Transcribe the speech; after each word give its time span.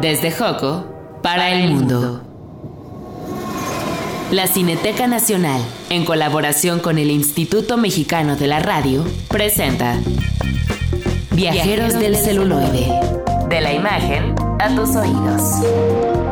Desde 0.00 0.30
Joco 0.30 0.84
para 1.22 1.50
el 1.50 1.72
mundo. 1.72 2.20
La 4.30 4.46
Cineteca 4.46 5.06
Nacional, 5.06 5.60
en 5.88 6.04
colaboración 6.04 6.80
con 6.80 6.98
el 6.98 7.10
Instituto 7.10 7.78
Mexicano 7.78 8.36
de 8.36 8.46
la 8.46 8.58
Radio, 8.58 9.04
presenta 9.28 9.98
Viajeros 11.30 11.94
del 11.98 12.16
celuloide. 12.16 12.92
De 13.48 13.60
la 13.60 13.72
imagen 13.72 14.34
a 14.58 14.74
tus 14.74 14.96
oídos. 14.96 15.42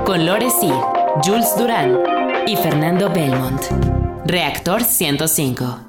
Con 0.05 0.27
Lore 0.27 0.51
Sir, 0.51 0.75
Jules 1.25 1.55
Durán 1.57 1.99
y 2.47 2.57
Fernando 2.57 3.11
Belmont. 3.11 3.63
Reactor 4.27 4.83
105. 4.83 5.84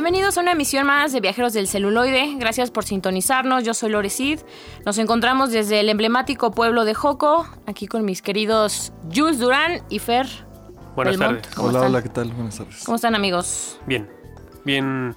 Bienvenidos 0.00 0.38
a 0.38 0.42
una 0.42 0.52
emisión 0.52 0.86
más 0.86 1.12
de 1.12 1.18
Viajeros 1.20 1.54
del 1.54 1.66
Celuloide. 1.66 2.36
Gracias 2.38 2.70
por 2.70 2.84
sintonizarnos. 2.84 3.64
Yo 3.64 3.74
soy 3.74 3.90
Lore 3.90 4.10
Cid. 4.10 4.38
Nos 4.86 4.96
encontramos 4.98 5.50
desde 5.50 5.80
el 5.80 5.88
emblemático 5.88 6.52
pueblo 6.52 6.84
de 6.84 6.94
Joco, 6.94 7.48
aquí 7.66 7.88
con 7.88 8.04
mis 8.04 8.22
queridos 8.22 8.92
Jules 9.12 9.40
Durán 9.40 9.82
y 9.88 9.98
Fer. 9.98 10.28
Buenas 10.94 11.18
Belmont. 11.18 11.40
tardes. 11.40 11.54
¿Cómo 11.56 11.68
Hola, 11.70 11.78
están? 11.80 11.90
hola, 11.90 12.02
¿qué 12.04 12.08
tal? 12.10 12.28
Buenas 12.28 12.58
tardes. 12.58 12.82
¿Cómo 12.84 12.94
están, 12.94 13.16
amigos? 13.16 13.80
Bien, 13.86 14.08
bien. 14.64 15.16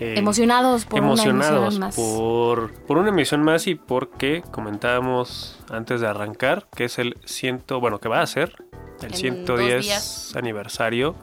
eh, 0.00 0.14
Emocionados 0.18 0.84
por 0.84 0.98
una 0.98 1.10
emocionados 1.10 1.62
emisión 1.76 1.80
más. 1.80 1.94
por, 1.94 2.72
por 2.88 2.98
una 2.98 3.10
emisión 3.10 3.44
más 3.44 3.68
y 3.68 3.76
porque 3.76 4.42
comentábamos 4.50 5.60
antes 5.70 6.00
de 6.00 6.08
arrancar 6.08 6.66
que 6.74 6.86
es 6.86 6.98
el 6.98 7.16
ciento, 7.24 7.78
bueno, 7.78 8.00
que 8.00 8.08
va 8.08 8.20
a 8.22 8.26
ser 8.26 8.56
el 9.00 9.04
En 9.04 9.10
dos 9.10 9.20
110 9.20 9.84
días. 9.84 10.32
aniversario 10.34 11.14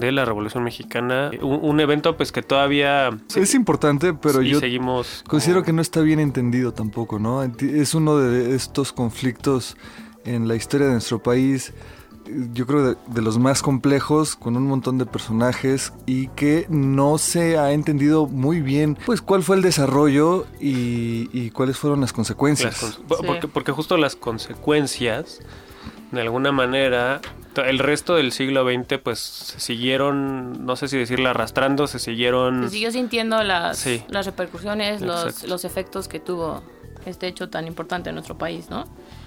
de 0.00 0.12
la 0.12 0.24
Revolución 0.24 0.64
Mexicana. 0.64 1.30
Un, 1.42 1.60
un 1.62 1.80
evento 1.80 2.16
pues 2.16 2.32
que 2.32 2.42
todavía 2.42 3.10
Es 3.34 3.54
importante, 3.54 4.14
pero 4.14 4.40
sí, 4.40 4.48
yo 4.50 4.60
seguimos 4.60 5.24
considero 5.28 5.60
como- 5.60 5.66
que 5.66 5.72
no 5.74 5.82
está 5.82 6.00
bien 6.00 6.20
entendido 6.20 6.72
tampoco, 6.72 7.18
¿no? 7.18 7.42
Es 7.42 7.94
uno 7.94 8.18
de 8.18 8.54
estos 8.54 8.92
conflictos 8.92 9.76
en 10.24 10.46
la 10.48 10.54
historia 10.56 10.86
de 10.86 10.92
nuestro 10.94 11.22
país, 11.22 11.72
eh, 12.26 12.48
yo 12.52 12.66
creo 12.66 12.82
de, 12.90 12.96
de 13.06 13.22
los 13.22 13.38
más 13.38 13.62
complejos, 13.62 14.36
con 14.36 14.56
un 14.56 14.66
montón 14.66 14.98
de 14.98 15.06
personajes 15.06 15.92
y 16.04 16.28
que 16.28 16.66
no 16.68 17.16
se 17.16 17.56
ha 17.56 17.72
entendido 17.72 18.26
muy 18.26 18.60
bien, 18.60 18.98
pues, 19.06 19.22
cuál 19.22 19.42
fue 19.42 19.56
el 19.56 19.62
desarrollo 19.62 20.46
y, 20.60 21.30
y 21.32 21.50
cuáles 21.50 21.78
fueron 21.78 22.00
las 22.02 22.12
consecuencias. 22.12 22.76
Sí. 22.76 23.02
porque, 23.06 23.48
porque 23.48 23.72
justo 23.72 23.96
las 23.96 24.16
consecuencias 24.16 25.40
de 26.12 26.20
alguna 26.20 26.52
manera 26.52 27.20
el 27.64 27.78
resto 27.78 28.14
del 28.14 28.32
siglo 28.32 28.64
XX 28.64 28.98
pues 29.02 29.18
se 29.18 29.60
siguieron 29.60 30.64
no 30.66 30.76
sé 30.76 30.88
si 30.88 30.96
decirlo 30.98 31.28
arrastrando 31.30 31.86
se 31.86 31.98
siguieron 31.98 32.64
Se 32.64 32.70
siguió 32.70 32.90
sintiendo 32.92 33.42
las, 33.42 33.78
Sí. 33.78 34.02
las 34.08 34.26
repercusiones, 34.26 35.00
los, 35.00 35.44
los 35.44 35.64
efectos 35.64 36.08
que 36.08 36.20
tuvo 36.20 36.62
este 37.06 37.26
hecho 37.28 37.48
tan 37.48 37.66
importante 37.66 38.10
en 38.10 38.16
nuestro 38.16 38.36
país, 38.36 38.68
¿no? 38.70 38.84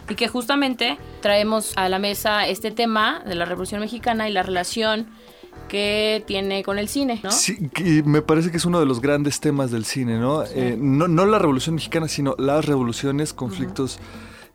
Y 0.09 0.15
que 0.15 0.27
justamente 0.27 0.97
traemos 1.21 1.73
a 1.77 1.89
la 1.89 1.99
mesa 1.99 2.47
este 2.47 2.69
tema 2.71 3.21
de 3.25 3.33
la 3.35 3.45
Revolución 3.45 3.79
Mexicana 3.81 4.27
y 4.29 4.33
la 4.33 4.43
relación 4.43 5.07
que 5.67 6.23
tiene 6.27 6.63
con 6.63 6.77
el 6.79 6.89
cine, 6.89 7.19
¿no? 7.23 7.31
Sí, 7.31 7.69
que 7.73 8.03
me 8.03 8.21
parece 8.21 8.51
que 8.51 8.57
es 8.57 8.65
uno 8.65 8.79
de 8.79 8.85
los 8.85 9.01
grandes 9.01 9.39
temas 9.39 9.71
del 9.71 9.85
cine, 9.85 10.17
¿no? 10.19 10.43
Eh, 10.43 10.75
no, 10.77 11.07
no 11.07 11.25
la 11.25 11.39
revolución 11.39 11.75
mexicana, 11.75 12.07
sino 12.07 12.35
las 12.37 12.65
revoluciones, 12.65 13.33
conflictos 13.33 13.99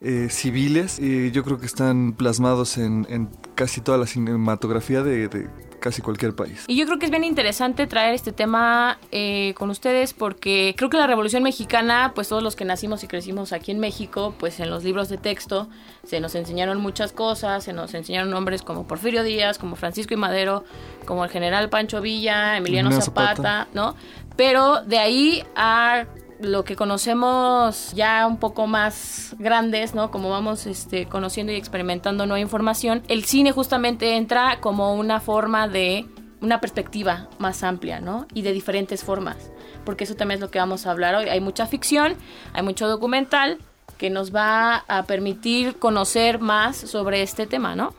eh, 0.01 0.27
civiles. 0.29 0.99
Y 0.99 1.31
yo 1.31 1.43
creo 1.43 1.59
que 1.59 1.65
están 1.65 2.13
plasmados 2.13 2.77
en, 2.77 3.05
en 3.09 3.29
casi 3.55 3.81
toda 3.81 3.97
la 3.97 4.07
cinematografía 4.07 5.03
de, 5.03 5.27
de 5.27 5.49
casi 5.79 6.01
cualquier 6.01 6.35
país. 6.35 6.65
Y 6.67 6.75
yo 6.75 6.85
creo 6.85 6.99
que 6.99 7.05
es 7.05 7.11
bien 7.11 7.23
interesante 7.23 7.87
traer 7.87 8.13
este 8.13 8.31
tema 8.31 8.99
eh, 9.11 9.53
con 9.57 9.69
ustedes 9.69 10.13
porque 10.13 10.73
creo 10.77 10.89
que 10.89 10.97
la 10.97 11.07
Revolución 11.07 11.43
Mexicana, 11.43 12.11
pues 12.15 12.27
todos 12.27 12.43
los 12.43 12.55
que 12.55 12.65
nacimos 12.65 13.03
y 13.03 13.07
crecimos 13.07 13.53
aquí 13.53 13.71
en 13.71 13.79
México, 13.79 14.33
pues 14.37 14.59
en 14.59 14.69
los 14.69 14.83
libros 14.83 15.09
de 15.09 15.17
texto 15.17 15.69
se 16.03 16.19
nos 16.19 16.35
enseñaron 16.35 16.79
muchas 16.79 17.11
cosas, 17.13 17.63
se 17.63 17.73
nos 17.73 17.93
enseñaron 17.93 18.29
nombres 18.29 18.61
como 18.61 18.87
Porfirio 18.87 19.23
Díaz, 19.23 19.57
como 19.57 19.75
Francisco 19.75 20.13
y 20.13 20.17
Madero, 20.17 20.63
como 21.05 21.23
el 21.23 21.29
general 21.29 21.69
Pancho 21.69 22.01
Villa, 22.01 22.57
Emiliano 22.57 22.89
Emiliano 22.89 23.05
Zapata, 23.05 23.35
Zapata. 23.35 23.67
¿no? 23.73 23.95
Pero 24.35 24.83
de 24.83 24.99
ahí 24.99 25.43
a 25.55 26.05
lo 26.39 26.63
que 26.63 26.75
conocemos 26.75 27.91
ya 27.93 28.27
un 28.27 28.37
poco 28.37 28.67
más 28.67 29.35
grandes, 29.39 29.95
¿no? 29.95 30.11
Como 30.11 30.29
vamos 30.29 30.67
este, 30.67 31.07
conociendo 31.07 31.51
y 31.51 31.55
experimentando 31.55 32.25
nueva 32.25 32.39
información, 32.39 33.03
el 33.07 33.23
cine 33.25 33.51
justamente 33.51 34.15
entra 34.15 34.59
como 34.59 34.95
una 34.95 35.19
forma 35.19 35.67
de 35.67 36.05
una 36.41 36.59
perspectiva 36.61 37.29
más 37.39 37.63
amplia, 37.63 37.99
¿no? 37.99 38.27
Y 38.33 38.43
de 38.43 38.53
diferentes 38.53 39.03
formas, 39.03 39.51
porque 39.85 40.03
eso 40.03 40.15
también 40.15 40.37
es 40.37 40.41
lo 40.41 40.51
que 40.51 40.59
vamos 40.59 40.85
a 40.85 40.91
hablar 40.91 41.15
hoy. 41.15 41.29
Hay 41.29 41.39
mucha 41.39 41.65
ficción, 41.65 42.15
hay 42.53 42.63
mucho 42.63 42.87
documental 42.87 43.57
que 43.97 44.09
nos 44.09 44.33
va 44.33 44.85
a 44.87 45.03
permitir 45.03 45.77
conocer 45.77 46.39
más 46.39 46.77
sobre 46.77 47.23
este 47.23 47.47
tema, 47.47 47.75
¿no? 47.75 47.93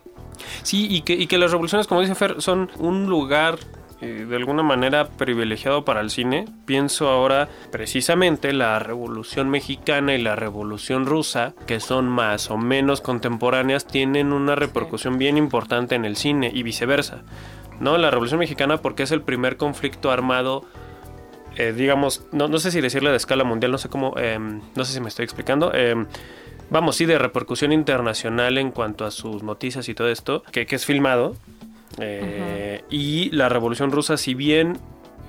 Sí, 0.62 0.86
y 0.88 1.02
que, 1.02 1.14
y 1.14 1.26
que 1.26 1.38
las 1.38 1.50
revoluciones, 1.50 1.88
como 1.88 2.00
dice 2.00 2.14
Fer, 2.14 2.40
son 2.40 2.70
un 2.78 3.06
lugar 3.06 3.58
eh, 4.00 4.26
de 4.28 4.36
alguna 4.36 4.62
manera 4.62 5.08
privilegiado 5.08 5.84
para 5.84 6.00
el 6.00 6.10
cine. 6.10 6.44
Pienso 6.66 7.08
ahora 7.08 7.48
precisamente 7.70 8.52
la 8.52 8.78
Revolución 8.78 9.48
Mexicana 9.50 10.14
y 10.14 10.22
la 10.22 10.36
Revolución 10.36 11.06
Rusa, 11.06 11.54
que 11.66 11.80
son 11.80 12.08
más 12.08 12.50
o 12.50 12.58
menos 12.58 13.00
contemporáneas, 13.00 13.86
tienen 13.86 14.32
una 14.32 14.54
repercusión 14.54 15.18
bien 15.18 15.36
importante 15.36 15.94
en 15.94 16.04
el 16.04 16.16
cine 16.16 16.50
y 16.52 16.62
viceversa. 16.62 17.22
¿No? 17.80 17.96
La 17.96 18.10
Revolución 18.10 18.40
Mexicana 18.40 18.78
porque 18.78 19.04
es 19.04 19.12
el 19.12 19.22
primer 19.22 19.56
conflicto 19.56 20.10
armado 20.10 20.64
eh, 21.58 21.72
digamos, 21.72 22.24
no, 22.30 22.46
no 22.46 22.58
sé 22.60 22.70
si 22.70 22.80
decirle 22.80 23.10
de 23.10 23.16
escala 23.16 23.42
mundial, 23.42 23.72
no 23.72 23.78
sé 23.78 23.88
cómo, 23.88 24.14
eh, 24.16 24.38
no 24.38 24.84
sé 24.84 24.92
si 24.92 25.00
me 25.00 25.08
estoy 25.08 25.24
explicando. 25.24 25.72
eh, 25.74 25.96
vamos, 26.70 26.94
sí, 26.96 27.04
de 27.04 27.18
repercusión 27.18 27.72
internacional 27.72 28.58
en 28.58 28.70
cuanto 28.70 29.04
a 29.04 29.10
sus 29.10 29.42
noticias 29.42 29.88
y 29.88 29.94
todo 29.94 30.08
esto, 30.08 30.44
que, 30.52 30.66
que 30.66 30.76
es 30.76 30.86
filmado. 30.86 31.34
Eh, 32.00 32.84
Y 32.90 33.30
la 33.30 33.48
Revolución 33.48 33.90
Rusa, 33.90 34.16
si 34.16 34.34
bien 34.34 34.78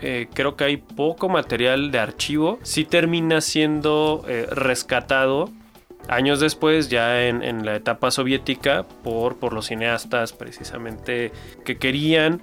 eh, 0.01 0.27
creo 0.33 0.55
que 0.55 0.63
hay 0.63 0.77
poco 0.77 1.29
material 1.29 1.91
de 1.91 1.99
archivo, 1.99 2.59
sí 2.63 2.85
termina 2.85 3.41
siendo 3.41 4.23
eh, 4.27 4.47
rescatado 4.49 5.49
años 6.07 6.39
después, 6.39 6.89
ya 6.89 7.27
en, 7.27 7.43
en 7.43 7.65
la 7.65 7.75
etapa 7.75 8.09
soviética, 8.09 8.85
por, 9.03 9.37
por 9.37 9.53
los 9.53 9.67
cineastas 9.67 10.33
precisamente 10.33 11.31
que 11.65 11.77
querían 11.77 12.41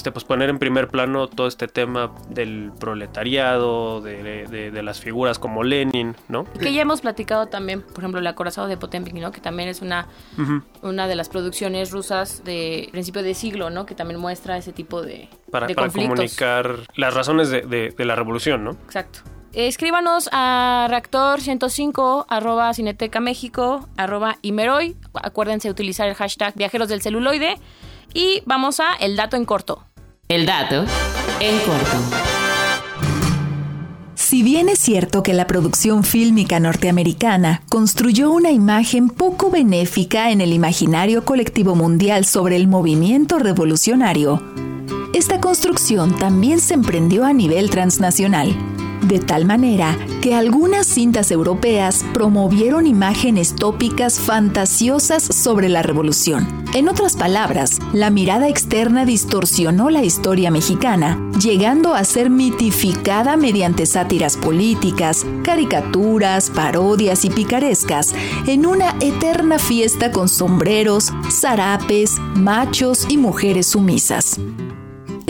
este, 0.00 0.12
pues 0.12 0.24
poner 0.24 0.48
en 0.48 0.58
primer 0.58 0.88
plano 0.88 1.28
todo 1.28 1.46
este 1.46 1.68
tema 1.68 2.10
del 2.30 2.72
proletariado, 2.80 4.00
de, 4.00 4.46
de- 4.48 4.70
de 4.70 4.82
las 4.82 4.98
figuras 5.00 5.38
como 5.38 5.62
Lenin, 5.62 6.16
¿no? 6.28 6.46
Y 6.54 6.58
que 6.58 6.72
ya 6.72 6.82
hemos 6.82 7.00
platicado 7.02 7.46
también, 7.48 7.82
por 7.82 7.98
ejemplo, 7.98 8.18
el 8.18 8.26
acorazado 8.26 8.66
de 8.66 8.76
Potemkin, 8.78 9.20
¿no? 9.20 9.30
Que 9.30 9.40
también 9.40 9.68
es 9.68 9.82
una, 9.82 10.06
una 10.82 11.06
de 11.06 11.14
las 11.16 11.28
producciones 11.28 11.90
rusas 11.90 12.42
de 12.44 12.88
principio 12.92 13.22
de 13.22 13.34
siglo, 13.34 13.68
¿no? 13.70 13.84
Que 13.84 13.94
también 13.94 14.18
muestra 14.18 14.56
ese 14.56 14.72
tipo 14.72 15.02
de, 15.02 15.28
Para, 15.50 15.66
de 15.66 15.74
para 15.74 15.90
comunicar 15.90 16.76
las 16.96 17.12
razones 17.14 17.50
de, 17.50 17.62
de- 17.62 17.90
de 17.96 18.04
la 18.06 18.14
revolución, 18.16 18.64
¿no? 18.64 18.70
Exacto. 18.86 19.20
Escríbanos 19.52 20.28
a 20.32 20.86
reactor105 20.90 22.26
arroba 22.28 22.72
cineteca 22.72 23.20
méxico 23.20 23.88
arroba 23.96 24.36
imeroy. 24.42 24.96
Acuérdense 25.14 25.68
de 25.68 25.72
utilizar 25.72 26.08
el 26.08 26.14
hashtag 26.14 26.54
viajeros 26.54 26.88
del 26.88 27.02
celuloide. 27.02 27.56
Y 28.12 28.42
vamos 28.44 28.80
a 28.80 28.94
el 29.00 29.14
dato 29.16 29.36
en 29.36 29.44
corto. 29.44 29.84
El 30.30 30.46
dato 30.46 30.84
en 31.40 31.58
corto. 31.58 31.96
Si 34.14 34.44
bien 34.44 34.68
es 34.68 34.78
cierto 34.78 35.24
que 35.24 35.34
la 35.34 35.48
producción 35.48 36.04
fílmica 36.04 36.60
norteamericana 36.60 37.64
construyó 37.68 38.30
una 38.30 38.52
imagen 38.52 39.08
poco 39.08 39.50
benéfica 39.50 40.30
en 40.30 40.40
el 40.40 40.52
imaginario 40.52 41.24
colectivo 41.24 41.74
mundial 41.74 42.26
sobre 42.26 42.54
el 42.54 42.68
movimiento 42.68 43.40
revolucionario, 43.40 44.40
esta 45.14 45.40
construcción 45.40 46.16
también 46.16 46.60
se 46.60 46.74
emprendió 46.74 47.24
a 47.24 47.32
nivel 47.32 47.68
transnacional, 47.68 48.54
de 49.10 49.18
tal 49.18 49.44
manera 49.44 49.98
que 50.22 50.36
algunas 50.36 50.86
cintas 50.86 51.32
europeas 51.32 52.04
promovieron 52.14 52.86
imágenes 52.86 53.56
tópicas 53.56 54.20
fantasiosas 54.20 55.24
sobre 55.24 55.68
la 55.68 55.82
revolución. 55.82 56.64
En 56.74 56.88
otras 56.88 57.16
palabras, 57.16 57.80
la 57.92 58.10
mirada 58.10 58.48
externa 58.48 59.04
distorsionó 59.04 59.90
la 59.90 60.04
historia 60.04 60.52
mexicana, 60.52 61.18
llegando 61.40 61.94
a 61.94 62.04
ser 62.04 62.30
mitificada 62.30 63.36
mediante 63.36 63.84
sátiras 63.84 64.36
políticas, 64.36 65.26
caricaturas, 65.42 66.48
parodias 66.48 67.24
y 67.24 67.30
picarescas, 67.30 68.14
en 68.46 68.64
una 68.64 68.94
eterna 69.00 69.58
fiesta 69.58 70.12
con 70.12 70.28
sombreros, 70.28 71.12
zarapes, 71.28 72.16
machos 72.36 73.06
y 73.08 73.16
mujeres 73.16 73.66
sumisas. 73.66 74.38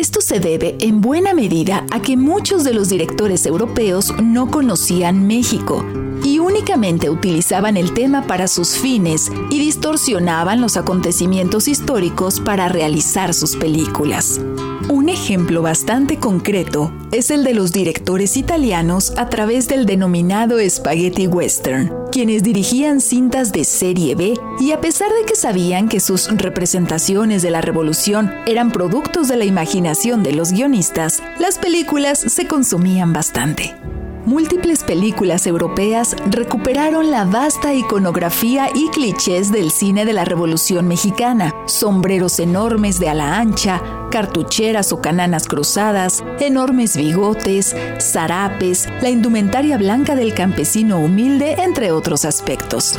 Esto 0.01 0.23
se 0.23 0.41
debe 0.41 0.79
en 0.81 1.03
buena 1.03 1.35
medida 1.35 1.85
a 1.91 2.01
que 2.01 2.17
muchos 2.17 2.65
de 2.65 2.73
los 2.73 2.89
directores 2.89 3.45
europeos 3.45 4.15
no 4.23 4.51
conocían 4.51 5.27
México 5.27 5.85
y 6.25 6.39
únicamente 6.39 7.11
utilizaban 7.11 7.77
el 7.77 7.93
tema 7.93 8.27
para 8.27 8.49
sus 8.49 8.79
fines 8.79 9.31
y 9.51 9.59
distorsionaban 9.59 10.63
los 10.63 10.79
acontecimientos 10.79 11.69
históricos 11.69 12.41
para 12.41 12.71
realizar 12.71 13.35
sus 13.35 13.57
películas. 13.57 14.41
Un 14.91 15.09
ejemplo 15.09 15.63
bastante 15.63 16.19
concreto 16.19 16.93
es 17.13 17.31
el 17.31 17.45
de 17.45 17.55
los 17.55 17.71
directores 17.71 18.37
italianos 18.37 19.13
a 19.17 19.29
través 19.29 19.69
del 19.69 19.87
denominado 19.87 20.59
spaghetti 20.69 21.29
western, 21.29 21.93
quienes 22.11 22.43
dirigían 22.43 23.01
cintas 23.01 23.53
de 23.53 23.63
serie 23.63 24.17
B 24.17 24.35
y 24.59 24.73
a 24.73 24.81
pesar 24.81 25.13
de 25.13 25.25
que 25.27 25.37
sabían 25.37 25.89
que 25.89 26.01
sus 26.01 26.29
representaciones 26.37 27.41
de 27.43 27.53
la 27.53 27.61
revolución 27.61 28.33
eran 28.47 28.73
productos 28.73 29.29
de 29.29 29.37
la 29.37 29.45
imaginación 29.45 30.25
de 30.25 30.33
los 30.33 30.51
guionistas, 30.51 31.23
las 31.39 31.57
películas 31.59 32.19
se 32.19 32.49
consumían 32.49 33.13
bastante 33.13 33.77
múltiples 34.27 34.85
películas 34.85 35.47
europeas 35.47 36.17
recuperaron 36.27 37.11
la 37.11 37.25
vasta 37.25 37.75
iconografía 37.75 38.69
y 38.75 38.89
clichés 38.89 39.51
del 39.51 39.71
cine 39.71 40.05
de 40.05 40.13
la 40.13 40.25
Revolución 40.25 40.87
Mexicana. 40.89 41.55
Sombreros 41.67 42.39
enormes 42.39 42.99
de 42.99 43.09
ala 43.09 43.39
ancha, 43.39 43.81
cartucheras 44.11 44.93
o 44.93 45.01
cananas 45.01 45.47
cruzadas, 45.47 46.23
enormes 46.41 46.97
bigotes, 46.97 47.75
zarapes, 48.01 48.89
la 49.01 49.11
indumentaria 49.11 49.79
blanca 49.79 50.15
del 50.15 50.35
campesino 50.35 50.99
humilde, 50.99 51.57
entre 51.59 51.93
otros 51.93 52.25
aspectos. 52.25 52.99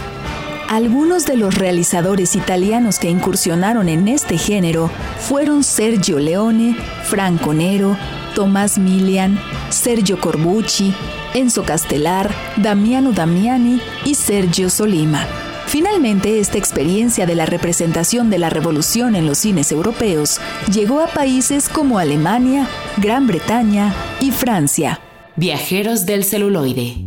Algunos 0.70 1.26
de 1.26 1.36
los 1.36 1.56
realizadores 1.56 2.38
italianos 2.38 2.98
que 2.98 3.10
incursionaron 3.10 3.90
en 3.90 4.08
este 4.08 4.38
género 4.38 4.90
fueron 5.20 5.66
Sergio 5.66 6.18
Leone, 6.18 6.78
Franco 7.04 7.54
Nero, 7.54 7.98
Tomás 8.34 8.78
Milian, 8.78 9.40
Sergio 9.70 10.20
Corbucci, 10.20 10.94
Enzo 11.34 11.64
Castelar, 11.64 12.30
Damiano 12.58 13.12
Damiani 13.12 13.82
y 14.06 14.16
Sergio 14.16 14.70
Solima. 14.70 15.26
Finalmente, 15.68 16.40
esta 16.40 16.58
experiencia 16.58 17.26
de 17.26 17.36
la 17.36 17.46
representación 17.46 18.30
de 18.30 18.40
la 18.40 18.50
revolución 18.50 19.16
en 19.16 19.26
los 19.26 19.38
cines 19.38 19.72
europeos 19.72 20.42
llegó 20.72 21.00
a 21.00 21.08
países 21.08 21.70
como 21.70 21.98
Alemania, 21.98 22.68
Gran 22.98 23.26
Bretaña 23.26 23.94
y 24.20 24.32
Francia. 24.32 25.00
Viajeros 25.38 26.06
del 26.06 26.26
celuloide. 26.26 27.06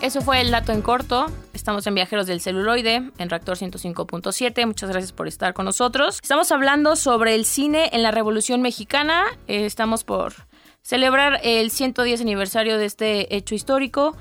Eso 0.00 0.20
fue 0.20 0.40
el 0.40 0.52
dato 0.52 0.70
en 0.70 0.82
corto. 0.82 1.26
Estamos 1.64 1.86
en 1.86 1.94
Viajeros 1.94 2.26
del 2.26 2.42
Celuloide, 2.42 3.10
en 3.16 3.30
Reactor 3.30 3.56
105.7. 3.56 4.66
Muchas 4.66 4.90
gracias 4.90 5.12
por 5.12 5.28
estar 5.28 5.54
con 5.54 5.64
nosotros. 5.64 6.18
Estamos 6.22 6.52
hablando 6.52 6.94
sobre 6.94 7.34
el 7.34 7.46
cine 7.46 7.88
en 7.94 8.02
la 8.02 8.10
Revolución 8.10 8.60
Mexicana. 8.60 9.24
Eh, 9.48 9.64
estamos 9.64 10.04
por 10.04 10.34
celebrar 10.82 11.40
el 11.42 11.70
110 11.70 12.20
aniversario 12.20 12.76
de 12.76 12.84
este 12.84 13.34
hecho 13.34 13.54
histórico. 13.54 14.14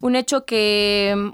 Un 0.00 0.16
hecho 0.16 0.44
que, 0.44 1.30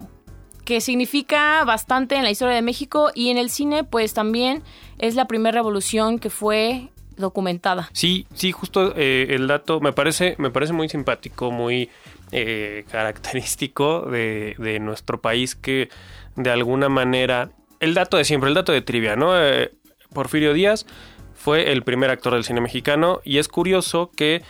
que 0.66 0.82
significa 0.82 1.64
bastante 1.64 2.16
en 2.16 2.24
la 2.24 2.30
historia 2.30 2.54
de 2.54 2.60
México 2.60 3.10
y 3.14 3.30
en 3.30 3.38
el 3.38 3.48
cine, 3.48 3.84
pues 3.84 4.12
también 4.12 4.62
es 4.98 5.14
la 5.14 5.26
primera 5.26 5.54
revolución 5.54 6.18
que 6.18 6.28
fue 6.28 6.90
documentada. 7.16 7.88
Sí, 7.92 8.26
sí, 8.34 8.52
justo 8.52 8.94
eh, 8.96 9.28
el 9.30 9.46
dato 9.46 9.80
me 9.80 9.92
parece, 9.92 10.34
me 10.38 10.50
parece 10.50 10.72
muy 10.72 10.88
simpático, 10.88 11.50
muy 11.50 11.90
eh, 12.32 12.84
característico 12.90 14.02
de, 14.02 14.54
de, 14.58 14.80
nuestro 14.80 15.20
país 15.20 15.54
que 15.54 15.88
de 16.36 16.50
alguna 16.50 16.88
manera, 16.88 17.50
el 17.80 17.94
dato 17.94 18.16
de 18.16 18.24
siempre, 18.24 18.48
el 18.48 18.54
dato 18.54 18.72
de 18.72 18.82
trivia, 18.82 19.16
¿no? 19.16 19.40
Eh, 19.40 19.72
Porfirio 20.12 20.52
Díaz 20.52 20.86
fue 21.34 21.72
el 21.72 21.82
primer 21.82 22.10
actor 22.10 22.34
del 22.34 22.44
cine 22.44 22.60
mexicano 22.60 23.20
y 23.24 23.38
es 23.38 23.48
curioso 23.48 24.10
que 24.16 24.42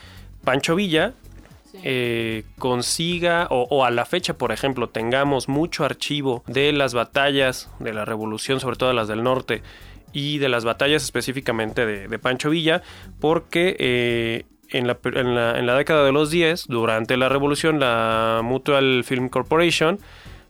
Pancho 0.45 0.77
Villa 0.77 1.15
eh, 1.83 2.45
consiga 2.59 3.49
o, 3.51 3.85
a 3.85 3.91
la 3.91 4.05
fecha, 4.05 4.35
por 4.35 4.53
ejemplo, 4.53 4.89
tengamos 4.89 5.49
mucho 5.49 5.85
archivo 5.85 6.45
de 6.47 6.73
las 6.73 6.95
batallas 6.95 7.69
de 7.81 7.93
la 7.93 8.05
revolución, 8.05 8.61
sobre 8.61 8.77
todo 8.77 8.93
las 8.93 9.09
del 9.09 9.25
norte, 9.25 9.63
y 10.15 10.39
de 10.39 10.49
las 10.49 10.65
batallas 10.65 11.03
específicamente 11.03 11.85
de, 11.85 12.19
Pancho 12.19 12.49
Villa, 12.49 12.83
porque 13.21 14.47
en 14.71 14.87
la, 14.87 15.77
década 15.77 16.05
de 16.05 16.13
los 16.13 16.31
10, 16.31 16.69
durante 16.69 17.17
la 17.17 17.29
revolución, 17.29 17.81
la 17.81 18.41
Mutual 18.43 19.05
Film 19.05 19.29
Corporation 19.29 19.99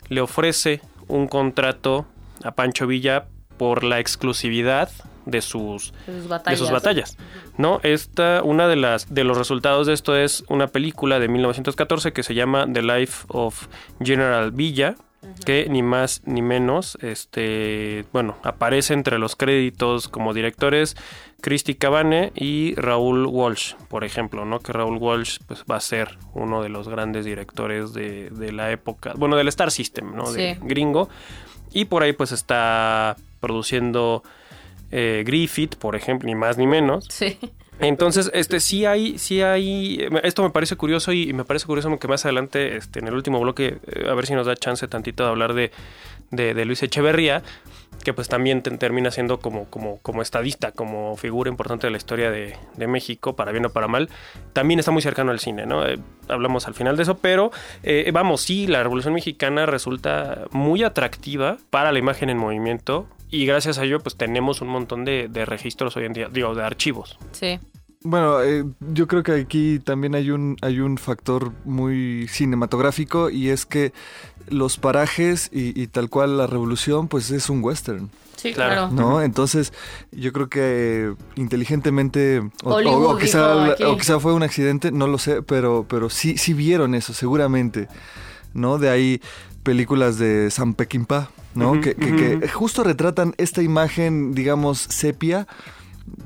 le 0.09 0.21
ofrece 0.21 0.81
un 1.09 1.27
contrato 1.27 2.07
a 2.45 2.53
Pancho 2.53 2.87
Villa 2.87 3.27
por 3.57 3.85
la 3.85 3.99
exclusividad 3.99 4.91
de 5.27 5.41
sus, 5.41 5.95
de 6.07 6.57
sus 6.57 6.71
batallas. 6.71 7.17
¿no? 7.57 7.81
Esta, 7.83 8.43
una 8.43 8.69
de 8.69 8.77
las 8.77 9.13
de 9.13 9.25
los 9.25 9.39
resultados 9.39 9.87
de 9.87 9.95
esto 9.95 10.17
es 10.17 10.45
una 10.49 10.67
película 10.67 11.19
de 11.19 11.29
1914 11.29 12.13
que 12.13 12.23
se 12.23 12.35
llama 12.35 12.67
The 12.71 12.83
Life 12.83 13.25
of 13.29 13.69
General 14.03 14.51
Villa, 14.51 14.97
que 15.45 15.67
ni 15.69 15.83
más 15.83 16.23
ni 16.25 16.43
menos, 16.43 16.99
este, 17.03 18.05
bueno, 18.13 18.37
aparece 18.43 18.95
entre 18.95 19.19
los 19.19 19.37
créditos 19.37 20.09
como 20.09 20.35
directores 20.35 20.97
Christy 21.41 21.75
Cabane 21.75 22.33
y 22.35 22.75
Raúl 22.77 23.27
Walsh, 23.27 23.75
por 23.89 24.05
ejemplo, 24.05 24.45
¿no? 24.45 24.61
Que 24.61 24.73
Raúl 24.73 24.97
Walsh 24.97 25.41
pues, 25.47 25.65
va 25.71 25.77
a 25.77 25.81
ser 25.81 26.19
uno 26.33 26.63
de 26.63 26.71
los 26.71 26.89
grandes 26.89 27.25
directores 27.25 27.93
de, 27.93 28.31
la 28.53 28.71
época, 28.71 29.13
bueno, 29.17 29.37
del 29.37 29.49
Star 29.49 29.71
System, 29.71 30.17
¿no? 30.17 30.33
De 30.33 30.59
gringo. 30.63 31.09
Y 31.73 31.87
por 31.87 32.03
ahí 32.03 32.13
pues 32.13 32.33
está 32.33 33.17
produciendo 33.41 34.23
eh, 34.91 35.23
Griffith, 35.27 35.77
por 35.77 35.97
ejemplo, 35.97 36.27
ni 36.27 36.35
más 36.35 36.57
ni 36.57 36.67
menos. 36.67 37.07
Sí. 37.11 37.39
Entonces, 37.81 38.31
este 38.35 38.61
sí 38.61 38.87
hay, 38.87 39.19
sí 39.19 39.43
hay, 39.43 40.07
esto 40.23 40.43
me 40.43 40.51
parece 40.51 40.77
curioso 40.77 41.13
y, 41.13 41.33
me 41.33 41.45
parece 41.45 41.67
curioso 41.67 41.99
que 41.99 42.09
más 42.09 42.25
adelante, 42.25 42.77
este, 42.77 43.01
en 43.01 43.09
el 43.09 43.15
último 43.15 43.41
bloque, 43.41 43.79
eh, 43.87 44.07
a 44.09 44.15
ver 44.15 44.27
si 44.27 44.35
nos 44.35 44.47
da 44.47 44.55
chance 44.55 44.87
tantito 44.87 45.25
de 45.25 45.31
hablar 45.31 45.55
de, 45.55 45.73
de, 46.31 46.65
Luis 46.65 46.83
Echeverría, 46.83 47.43
que 48.05 48.13
pues 48.13 48.29
también 48.29 48.63
termina 48.63 49.11
siendo 49.11 49.39
como, 49.39 49.65
como, 49.67 49.99
como 49.99 50.23
estadista, 50.23 50.73
como 50.73 51.17
figura 51.17 51.51
importante 51.51 51.87
de 51.87 51.91
la 51.91 51.97
historia 51.97 52.31
de, 52.31 52.57
México, 52.87 53.35
para 53.35 53.51
bien 53.51 53.65
o 53.67 53.71
para 53.71 53.89
mal, 53.89 54.09
también 54.53 54.79
está 54.79 54.91
muy 54.91 55.03
cercano 55.03 55.33
al 55.33 55.41
cine, 55.41 55.67
¿no? 55.67 55.87
Eh, 55.87 55.99
hablamos 56.29 56.67
al 56.69 56.75
final 56.75 56.97
de 56.97 57.03
eso, 57.03 57.19
pero 57.19 57.51
eh, 57.83 58.09
vamos, 58.13 58.43
sí, 58.43 58.67
la 58.67 58.83
Revolución 58.83 59.15
Mexicana 59.15 59.67
resulta 59.67 60.45
muy 60.53 60.85
atractiva 60.85 61.57
para 61.71 61.93
la 61.93 61.99
imagen 61.99 62.31
en 62.31 62.39
movimiento, 62.39 63.09
y 63.35 63.47
gracias 63.47 63.79
a 63.79 63.85
ello 63.85 63.99
pues 63.99 64.17
tenemos 64.17 64.61
un 64.61 64.69
montón 64.69 65.05
de, 65.05 65.29
registros 65.45 65.97
hoy 65.97 66.05
en 66.05 66.13
día, 66.13 66.29
digo, 66.33 66.55
de 66.55 66.63
archivos. 66.63 67.19
Sí. 67.33 67.59
Bueno, 68.03 68.41
eh, 68.43 68.65
yo 68.93 69.09
creo 69.09 69.23
que 69.23 69.33
aquí 69.33 69.81
también 69.81 70.15
hay 70.15 70.31
un, 70.31 70.57
hay 70.61 70.79
un 70.79 70.99
factor 70.99 71.51
muy 71.65 72.29
cinematográfico 72.29 73.31
y 73.31 73.49
es 73.49 73.67
que 73.67 73.93
los 74.49 74.77
parajes 74.77 75.51
y, 75.53 75.87
tal 75.89 76.11
cual 76.11 76.37
la 76.37 76.47
revolución 76.47 77.09
pues 77.09 77.31
es 77.33 77.51
un 77.51 77.65
western. 77.65 78.09
Sí, 78.37 78.53
claro. 78.53 78.91
¿No? 78.91 79.23
Entonces, 79.23 79.73
yo 80.13 80.33
creo 80.33 80.49
que 80.49 81.15
inteligentemente, 81.35 82.43
o, 82.63 83.17
quizá, 83.17 84.21
fue 84.21 84.35
un 84.35 84.43
accidente, 84.43 84.93
no 84.93 85.07
lo 85.07 85.19
sé, 85.19 85.43
pero, 85.43 85.87
pero 85.89 86.11
sí, 86.11 86.37
sí 86.37 86.53
vieron 86.53 86.95
eso, 86.95 87.15
seguramente. 87.15 87.89
¿No? 88.53 88.79
De 88.79 88.91
ahí 88.91 89.21
películas 89.63 90.19
de 90.19 90.51
Sam 90.51 90.75
Peckinpah, 90.75 91.31
¿no? 91.55 91.81
que, 91.81 92.49
justo 92.53 92.85
retratan 92.85 93.35
esta 93.39 93.63
imagen, 93.63 94.35
digamos, 94.35 94.79
sepia, 94.79 95.47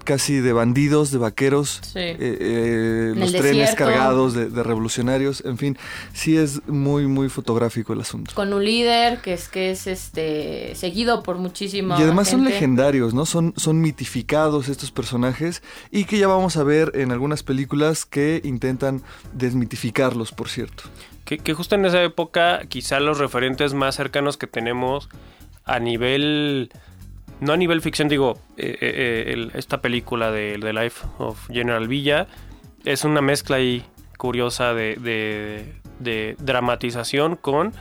casi 0.05 0.41
de 0.41 0.53
bandidos, 0.53 1.11
de 1.11 1.19
vaqueros, 1.19 1.81
eh, 1.95 2.17
eh, 2.21 3.13
los 3.15 3.33
trenes 3.33 3.75
cargados 3.75 4.35
de, 4.35 4.63
revolucionarios, 4.63 5.43
en 5.45 5.59
fin, 5.59 5.79
sí 6.13 6.37
es 6.37 6.67
muy, 6.67 7.07
muy 7.07 7.29
fotográfico 7.29 7.93
el 7.93 8.01
asunto. 8.01 8.33
Con 8.35 8.53
un 8.53 8.65
líder 8.65 9.21
que 9.21 9.35
es 9.35 9.49
que 9.49 9.71
es 9.71 9.87
este 9.87 10.75
seguido 10.75 11.23
por 11.23 11.39
muchísimos. 11.39 12.01
Y 12.01 12.03
además 12.03 12.29
son 12.29 12.45
legendarios, 12.45 13.15
¿no? 13.15 13.27
Son, 13.27 13.55
son 13.57 13.81
mitificados 13.81 14.69
estos 14.69 14.91
personajes 14.91 15.63
y 15.91 16.05
que 16.05 16.19
ya 16.19 16.27
vamos 16.27 16.57
a 16.57 16.65
ver 16.65 16.93
en 16.95 17.13
algunas 17.13 17.43
películas 17.43 18.07
que 18.07 18.41
intentan 18.45 19.03
desmitificarlos, 19.35 20.33
por 20.33 20.49
cierto. 20.49 20.85
Que, 21.25 21.53
justo 21.53 21.75
en 21.75 21.85
esa 21.85 22.03
época, 22.03 22.63
quizá 22.69 23.01
los 23.01 23.19
referentes 23.19 23.75
más 23.75 23.97
cercanos 23.97 24.39
que 24.39 24.47
tenemos 24.47 25.11
a 25.67 25.79
nivel 25.79 26.71
no 27.41 27.53
a 27.53 27.57
nivel 27.57 27.81
ficción, 27.83 28.09
digo, 28.09 28.39
eh, 28.57 28.77
eh, 28.81 29.35
eh, 29.35 29.49
esta 29.55 29.81
película 29.81 30.31
de 30.31 30.59
The 30.61 30.73
Life 30.73 31.07
of 31.19 31.49
General 31.49 31.87
Villa 31.87 32.27
es 32.85 33.05
una 33.05 33.21
mezcla 33.21 33.57
ahí 33.57 33.85
curiosa 34.17 34.75
de, 34.75 35.75
dramatización 36.39 37.37
con 37.37 37.73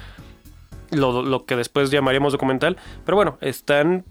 lo, 0.91 1.23
lo, 1.23 1.45
que 1.45 1.55
después 1.55 1.89
llamaríamos 1.89 2.33
documental. 2.33 2.77
Pero 3.05 3.15
bueno, 3.15 3.37
están 3.41 4.05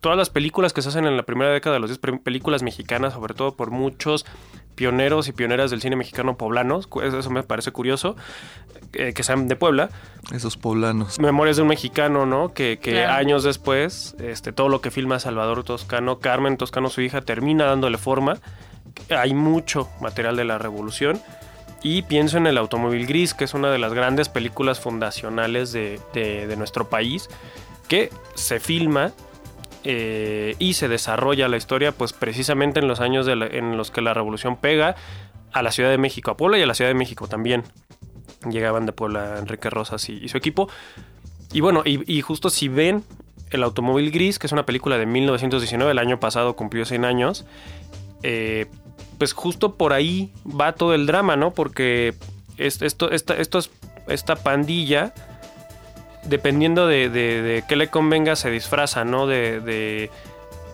todas 0.00 0.16
las 0.16 0.30
películas 0.30 0.72
que 0.72 0.82
se 0.82 0.88
hacen 0.88 1.06
en 1.06 1.16
la 1.16 1.22
primera 1.22 1.50
década 1.50 1.74
de 1.74 1.80
los 1.80 1.90
10 1.90 2.20
películas 2.22 2.62
mexicanas, 2.62 3.14
sobre 3.14 3.34
todo 3.34 3.54
por 3.54 3.70
muchos 3.70 4.24
pioneros 4.80 5.28
y 5.28 5.32
pioneras 5.32 5.70
del 5.70 5.82
cine 5.82 5.94
mexicano 5.94 6.38
poblanos, 6.38 6.88
eso 7.02 7.30
me 7.30 7.42
parece 7.42 7.70
curioso, 7.70 8.16
eh, 8.94 9.12
que 9.12 9.22
sean 9.22 9.46
de 9.46 9.54
Puebla. 9.54 9.90
Esos 10.32 10.56
poblanos. 10.56 11.18
Memorias 11.18 11.56
de 11.56 11.62
un 11.62 11.68
mexicano, 11.68 12.24
¿no? 12.24 12.54
Que, 12.54 12.78
años 13.06 13.44
después, 13.44 14.16
este, 14.18 14.52
todo 14.52 14.70
lo 14.70 14.80
que 14.80 14.90
filma 14.90 15.18
Salvador 15.18 15.64
Toscano, 15.64 16.18
Carmen 16.18 16.56
Toscano, 16.56 16.88
su 16.88 17.02
hija, 17.02 17.20
termina 17.20 17.66
dándole 17.66 17.98
forma. 17.98 18.38
Hay 19.10 19.34
mucho 19.34 19.90
material 20.00 20.36
de 20.36 20.44
la 20.44 20.56
revolución. 20.56 21.20
Y 21.82 22.00
pienso 22.02 22.38
en 22.38 22.46
El 22.46 22.56
Automóvil 22.56 23.06
Gris, 23.06 23.34
que 23.34 23.44
es 23.44 23.52
una 23.52 23.70
de 23.70 23.78
las 23.78 23.92
grandes 23.92 24.30
películas 24.30 24.80
fundacionales 24.80 25.72
de, 25.72 26.00
de 26.14 26.56
nuestro 26.56 26.88
país, 26.88 27.28
que 27.86 28.10
se 28.34 28.60
filma 28.60 29.12
eh, 29.84 30.56
y 30.58 30.74
se 30.74 30.88
desarrolla 30.88 31.48
la 31.48 31.56
historia 31.56 31.92
pues 31.92 32.12
precisamente 32.12 32.80
en 32.80 32.88
los 32.88 33.00
años 33.00 33.26
en 33.28 33.76
los 33.76 33.90
que 33.90 34.02
la 34.02 34.14
revolución 34.14 34.56
pega 34.56 34.96
a 35.52 35.62
la 35.62 35.72
Ciudad 35.72 35.90
de 35.90 35.98
México, 35.98 36.30
a 36.30 36.36
Puebla 36.36 36.58
y 36.58 36.62
a 36.62 36.66
la 36.66 36.74
Ciudad 36.74 36.90
de 36.90 36.94
México 36.94 37.28
también. 37.28 37.64
Llegaban 38.48 38.86
de 38.86 38.92
Puebla 38.92 39.38
Enrique 39.38 39.68
Rosas 39.70 40.08
y, 40.08 40.28
su 40.28 40.36
equipo. 40.36 40.68
Y 41.52 41.60
bueno, 41.60 41.82
y, 41.84 42.20
justo 42.20 42.48
si 42.48 42.68
ven 42.68 43.04
El 43.50 43.62
Automóvil 43.64 44.10
Gris, 44.10 44.38
que 44.38 44.46
es 44.46 44.52
una 44.52 44.64
película 44.64 44.98
de 44.98 45.06
1919, 45.06 45.92
el 45.92 45.98
año 45.98 46.20
pasado 46.20 46.56
cumplió 46.56 46.84
100 46.84 47.04
años, 47.04 47.44
eh, 48.22 48.66
pues 49.18 49.32
justo 49.32 49.74
por 49.74 49.92
ahí 49.92 50.32
va 50.46 50.72
todo 50.72 50.94
el 50.94 51.06
drama, 51.06 51.36
¿no? 51.36 51.52
Porque 51.52 52.14
esto, 52.56 53.10
esta, 53.10 53.36
esta 54.08 54.36
pandilla, 54.36 55.12
dependiendo 56.24 56.86
de, 56.86 57.64
qué 57.68 57.76
le 57.76 57.88
convenga, 57.88 58.36
se 58.36 58.50
disfraza, 58.50 59.04
¿no? 59.04 59.26
De, 59.26 60.10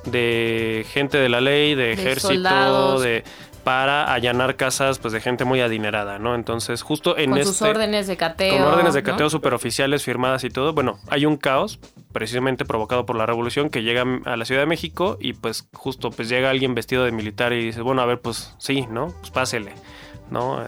de, 0.04 0.86
gente 0.90 1.18
de 1.18 1.28
la 1.28 1.40
ley, 1.40 1.74
de, 1.74 1.92
ejército, 1.92 3.00
de 3.00 3.24
para 3.66 4.12
allanar 4.14 4.54
casas 4.54 5.00
pues 5.00 5.12
de 5.12 5.20
gente 5.20 5.44
muy 5.44 5.60
adinerada, 5.60 6.20
¿no? 6.20 6.36
Entonces, 6.36 6.82
justo 6.82 7.18
en 7.18 7.30
con 7.30 7.40
este... 7.40 7.52
sus 7.52 7.62
órdenes 7.62 8.06
de 8.06 8.16
cateo. 8.16 8.58
Con 8.58 8.62
órdenes 8.62 8.94
de 8.94 9.02
cateo 9.02 9.28
superoficiales 9.28 10.04
firmadas 10.04 10.44
y 10.44 10.50
todo. 10.50 10.72
Bueno, 10.72 11.00
hay 11.08 11.26
un 11.26 11.36
caos 11.36 11.80
precisamente 12.12 12.64
provocado 12.64 13.06
por 13.06 13.16
la 13.16 13.26
revolución 13.26 13.68
que 13.68 13.82
llega 13.82 14.04
a 14.24 14.36
la 14.36 14.44
Ciudad 14.44 14.60
de 14.60 14.66
México 14.66 15.18
y 15.20 15.32
pues 15.32 15.66
justo 15.72 16.12
pues 16.12 16.28
llega 16.28 16.48
alguien 16.48 16.76
vestido 16.76 17.02
de 17.02 17.10
militar 17.10 17.52
y 17.54 17.64
dice, 17.64 17.80
bueno, 17.80 18.02
a 18.02 18.06
ver, 18.06 18.20
pues 18.20 18.54
sí, 18.58 18.86
¿no? 18.88 19.12
Pues 19.18 19.32
pásele, 19.32 19.72
¿no? 20.30 20.64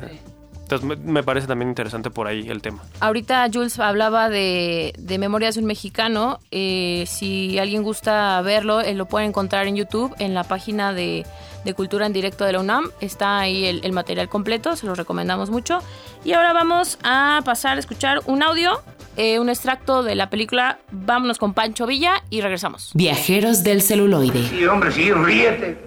Entonces 0.69 0.99
me, 1.03 1.23
parece 1.23 1.47
también 1.47 1.71
interesante 1.71 2.11
por 2.11 2.27
ahí 2.27 2.47
el 2.51 2.61
tema. 2.61 2.83
Ahorita 3.01 3.49
Jules 3.51 3.79
hablaba 3.79 4.29
de, 4.29 4.93
de 4.99 5.19
Memorias 5.19 5.55
de 5.55 5.63
un 5.63 5.67
Mexicano. 5.67 6.41
Eh, 6.51 7.05
si 7.07 7.59
alguien 7.59 7.83
gusta 7.83 8.41
verlo, 8.43 8.83
eh, 8.83 8.93
lo 8.93 9.07
puede 9.07 9.25
encontrar 9.25 9.67
en 9.67 9.77
YouTube, 9.77 10.15
en 10.19 10.35
la 10.35 10.45
página 10.45 10.93
de 10.93 11.25
de 11.65 11.75
Cultura 11.75 12.07
en 12.07 12.13
Directo 12.13 12.45
de 12.45 12.53
la 12.53 12.61
UNAM. 12.61 12.91
Está 13.01 13.39
ahí 13.39 13.67
el, 13.67 13.93
material 13.93 14.29
completo, 14.29 14.77
se 14.77 14.87
lo 14.87 14.95
recomendamos 14.95 15.51
mucho. 15.51 15.81
Y 16.25 16.33
ahora 16.33 16.53
vamos 16.53 16.99
a 17.03 17.41
pasar 17.45 17.77
a 17.77 17.81
escuchar 17.81 18.21
un 18.27 18.43
audio, 18.43 18.81
eh, 19.17 19.39
un 19.39 19.49
extracto 19.49 20.03
de 20.03 20.15
la 20.15 20.31
película 20.31 20.79
Vámonos 20.91 21.39
con 21.39 21.55
Pancho 21.55 21.87
Villa 21.87 22.23
y 22.31 22.41
regresamos. 22.41 22.91
Viajeros 22.95 23.65
del 23.65 23.83
celuloide. 23.83 24.47
Sí, 24.49 24.65
hombre, 24.67 24.93
sí, 24.93 25.13
ríete. 25.13 25.79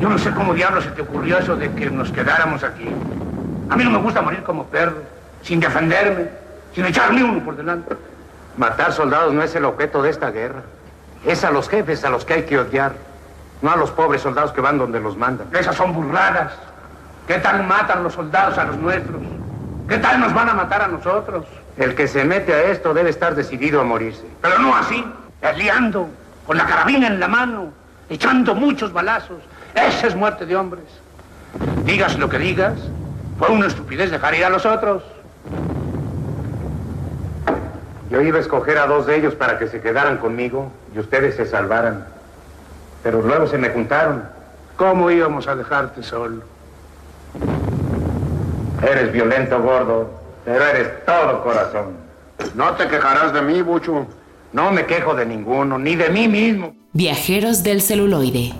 Yo 0.00 0.08
no 0.08 0.18
sé 0.18 0.30
cómo 0.30 0.54
diablos 0.54 0.84
se 0.84 0.90
te 0.90 1.02
ocurrió 1.02 1.38
eso 1.38 1.56
de 1.56 1.72
que 1.72 1.90
nos 1.90 2.12
quedáramos 2.12 2.62
aquí. 2.62 2.84
A 3.70 3.76
mí 3.76 3.84
no 3.84 3.90
me 3.90 3.98
gusta 3.98 4.22
morir 4.22 4.42
como 4.42 4.64
perro, 4.66 5.02
sin 5.42 5.60
defenderme, 5.60 6.28
sin 6.74 6.86
echarme 6.86 7.22
uno 7.22 7.44
por 7.44 7.56
delante. 7.56 7.94
Matar 8.56 8.92
soldados 8.92 9.32
no 9.32 9.42
es 9.42 9.54
el 9.54 9.64
objeto 9.64 10.02
de 10.02 10.10
esta 10.10 10.30
guerra. 10.30 10.62
Es 11.24 11.44
a 11.44 11.50
los 11.50 11.68
jefes 11.68 12.04
a 12.04 12.10
los 12.10 12.24
que 12.24 12.34
hay 12.34 12.42
que 12.44 12.58
odiar. 12.58 12.92
No 13.60 13.70
a 13.70 13.76
los 13.76 13.90
pobres 13.90 14.22
soldados 14.22 14.52
que 14.52 14.60
van 14.60 14.78
donde 14.78 15.00
los 15.00 15.16
mandan. 15.16 15.48
Esas 15.52 15.76
son 15.76 15.92
burradas. 15.92 16.52
¿Qué 17.26 17.38
tal 17.38 17.64
matan 17.66 18.02
los 18.02 18.14
soldados 18.14 18.56
a 18.56 18.64
los 18.64 18.76
nuestros? 18.76 19.20
¿Qué 19.88 19.98
tal 19.98 20.20
nos 20.20 20.32
van 20.32 20.48
a 20.48 20.54
matar 20.54 20.82
a 20.82 20.88
nosotros? 20.88 21.44
El 21.76 21.94
que 21.94 22.08
se 22.08 22.24
mete 22.24 22.52
a 22.52 22.62
esto 22.64 22.94
debe 22.94 23.10
estar 23.10 23.34
decidido 23.34 23.80
a 23.80 23.84
morirse. 23.84 24.24
Pero 24.40 24.58
no 24.58 24.74
así, 24.74 25.04
liando, 25.56 26.08
con 26.46 26.56
la 26.56 26.66
carabina 26.66 27.06
en 27.06 27.20
la 27.20 27.28
mano, 27.28 27.72
echando 28.08 28.54
muchos 28.54 28.92
balazos. 28.92 29.38
Esa 29.74 30.06
es 30.06 30.14
muerte 30.16 30.46
de 30.46 30.56
hombres. 30.56 30.84
Digas 31.84 32.18
lo 32.18 32.28
que 32.28 32.38
digas, 32.38 32.74
fue 33.38 33.48
una 33.50 33.66
estupidez 33.66 34.10
dejar 34.10 34.34
ir 34.34 34.44
a 34.44 34.50
los 34.50 34.66
otros. 34.66 35.02
Yo 38.10 38.20
iba 38.20 38.38
a 38.38 38.40
escoger 38.40 38.78
a 38.78 38.86
dos 38.86 39.06
de 39.06 39.16
ellos 39.16 39.34
para 39.34 39.58
que 39.58 39.68
se 39.68 39.80
quedaran 39.80 40.18
conmigo 40.18 40.72
y 40.94 40.98
ustedes 40.98 41.36
se 41.36 41.46
salvaran. 41.46 42.06
Pero 43.02 43.22
luego 43.22 43.46
se 43.46 43.58
me 43.58 43.70
juntaron. 43.70 44.24
¿Cómo 44.76 45.10
íbamos 45.10 45.46
a 45.46 45.54
dejarte 45.54 46.02
solo? 46.02 46.42
Eres 48.82 49.12
violento, 49.12 49.60
gordo, 49.60 50.10
pero 50.44 50.64
eres 50.64 51.04
todo 51.04 51.42
corazón. 51.42 51.96
No 52.54 52.72
te 52.74 52.88
quejarás 52.88 53.32
de 53.32 53.42
mí, 53.42 53.60
Bucho. 53.62 54.06
No 54.52 54.70
me 54.72 54.86
quejo 54.86 55.14
de 55.14 55.26
ninguno, 55.26 55.78
ni 55.78 55.94
de 55.94 56.08
mí 56.08 56.26
mismo. 56.26 56.74
Viajeros 56.92 57.62
del 57.62 57.82
celuloide. 57.82 58.54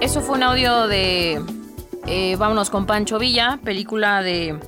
Eso 0.00 0.20
fue 0.20 0.36
un 0.36 0.42
audio 0.42 0.88
de 0.88 1.40
eh, 2.06 2.36
Vámonos 2.36 2.70
con 2.70 2.86
Pancho 2.86 3.18
Villa, 3.18 3.58
película 3.64 4.22
de 4.22 4.58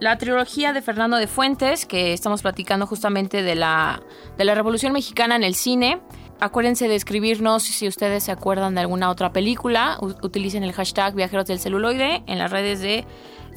la 0.00 0.18
trilogía 0.18 0.72
de 0.72 0.82
Fernando 0.82 1.16
de 1.16 1.26
Fuentes, 1.26 1.86
que 1.86 2.12
estamos 2.12 2.42
platicando 2.42 2.86
justamente 2.86 3.42
de 3.42 3.54
la, 3.54 4.02
de 4.36 4.44
la 4.44 4.54
Revolución 4.54 4.92
Mexicana 4.92 5.36
en 5.36 5.44
el 5.44 5.54
cine. 5.54 6.00
Acuérdense 6.38 6.88
de 6.88 6.96
escribirnos 6.96 7.62
si 7.62 7.88
ustedes 7.88 8.24
se 8.24 8.32
acuerdan 8.32 8.74
de 8.74 8.82
alguna 8.82 9.10
otra 9.10 9.32
película. 9.32 9.98
utilicen 10.00 10.64
el 10.64 10.72
hashtag 10.72 11.14
Viajeros 11.14 11.46
del 11.46 11.60
Celuloide 11.60 12.22
en 12.26 12.38
las 12.38 12.50
redes 12.50 12.80
de 12.80 13.06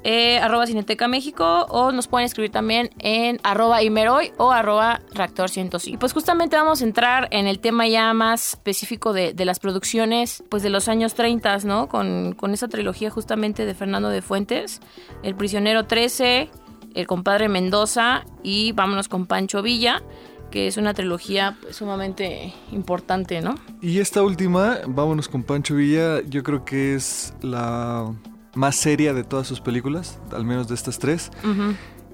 eh, 0.04 0.40
arroba 0.40 0.68
Cineteca 0.68 1.08
México 1.08 1.66
o 1.70 1.92
nos 1.92 2.08
pueden 2.08 2.26
escribir 2.26 2.52
también 2.52 2.90
en 3.00 3.40
arroba 3.44 3.84
Imeroy 3.84 4.32
o 4.38 4.52
arroba 4.52 5.02
Reactor 5.14 5.50
105. 5.50 5.96
Y 5.96 5.98
pues 5.98 6.14
justamente 6.14 6.56
vamos 6.56 6.82
a 6.82 6.86
entrar 6.86 7.28
en 7.32 7.48
el 7.48 7.60
tema 7.60 7.88
ya 7.88 8.14
más 8.14 8.54
específico 8.54 9.14
de, 9.14 9.34
las 9.46 9.60
producciones 9.60 10.44
pues 10.50 10.64
de 10.64 10.70
los 10.70 10.88
años 10.88 11.16
30, 11.16 11.60
¿no? 11.60 11.88
Con, 11.88 12.34
con 12.34 12.54
esa 12.54 12.68
trilogía 12.68 13.10
justamente 13.10 13.66
de 13.66 13.74
Fernando 13.74 14.10
de 14.10 14.22
Fuentes, 14.22 14.82
El 15.24 15.36
Prisionero 15.36 15.86
13, 15.86 16.50
El 16.94 17.08
Compadre 17.08 17.50
Mendoza 17.50 18.26
y 18.44 18.72
Vámonos 18.74 19.08
con 19.08 19.26
Pancho 19.26 19.62
Villa 19.62 20.04
que 20.50 20.68
es 20.68 20.78
una 20.78 20.94
trilogía 20.94 21.58
pues, 21.62 21.76
sumamente 21.76 22.54
importante, 22.72 23.42
¿no? 23.42 23.56
Y 23.82 24.00
esta 24.00 24.24
última, 24.24 24.80
vámonos 24.88 25.30
con 25.30 25.44
Pancho 25.44 25.76
Villa, 25.76 26.22
yo 26.28 26.44
creo 26.44 26.66
que 26.66 26.96
es 26.96 27.34
la 27.42 28.12
más 28.56 28.76
seria 28.76 29.14
de 29.14 29.24
todas 29.24 29.48
sus 29.48 29.62
películas, 29.62 30.20
al 30.32 30.46
menos 30.46 30.68
de 30.68 30.76
estas 30.76 31.00
tres, 31.00 31.32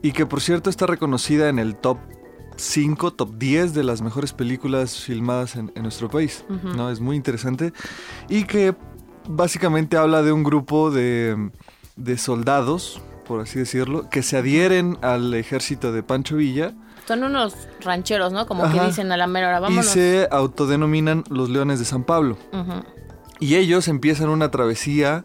y 0.02 0.12
que 0.12 0.26
por 0.26 0.42
cierto 0.42 0.70
está 0.70 0.86
reconocida 0.86 1.50
en 1.50 1.60
el 1.60 1.76
top 1.76 1.98
5, 2.58 3.14
top 3.14 3.38
10 3.38 3.74
de 3.74 3.84
las 3.84 4.02
mejores 4.02 4.34
películas 4.34 5.02
filmadas 5.02 5.56
en, 5.56 5.72
nuestro 5.76 6.10
país, 6.10 6.46
¿no? 6.50 6.90
Es 6.90 7.00
muy 7.00 7.16
interesante 7.16 7.74
y 8.30 8.44
que 8.46 8.76
básicamente 9.28 9.98
habla 9.98 10.22
de 10.22 10.32
un 10.32 10.44
grupo 10.44 10.92
de, 10.92 11.52
de 11.96 12.18
soldados, 12.18 13.02
por 13.28 13.42
así 13.42 13.60
decirlo, 13.60 14.10
que 14.10 14.24
se 14.24 14.38
adhieren 14.38 14.98
al 15.02 15.34
ejército 15.34 15.92
de 15.92 16.04
Pancho 16.04 16.38
Villa, 16.38 16.74
son 17.08 17.24
unos 17.24 17.54
rancheros, 17.82 18.34
¿no? 18.34 18.48
Como 18.48 18.70
que 18.72 18.82
dicen 18.82 19.12
a 19.12 19.18
la 19.18 19.28
mera 19.28 19.50
hora, 19.50 19.60
vámonos. 19.60 19.86
Y 19.86 19.90
se 19.90 20.28
autodenominan 20.32 21.24
los 21.30 21.50
Leones 21.50 21.80
de 21.80 21.86
San 21.86 22.04
Pablo. 22.04 22.38
Y 23.40 23.56
ellos 23.56 23.88
empiezan 23.88 24.30
una 24.30 24.50
travesía 24.50 25.24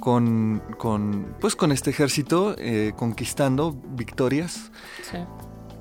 con, 0.00 0.62
con, 0.78 1.36
pues 1.40 1.54
con 1.54 1.72
este 1.72 1.90
ejército, 1.90 2.54
eh, 2.58 2.92
conquistando 2.96 3.76
victorias. 3.90 4.72
Sí. 5.02 5.18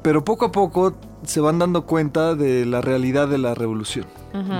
Pero 0.04 0.24
poco 0.24 0.46
a 0.46 0.52
poco 0.52 0.96
se 1.24 1.42
van 1.42 1.60
dando 1.60 1.86
cuenta 1.86 2.36
de 2.36 2.66
la 2.66 2.82
realidad 2.82 3.28
de 3.28 3.38
la 3.38 3.54
revolución, 3.54 4.06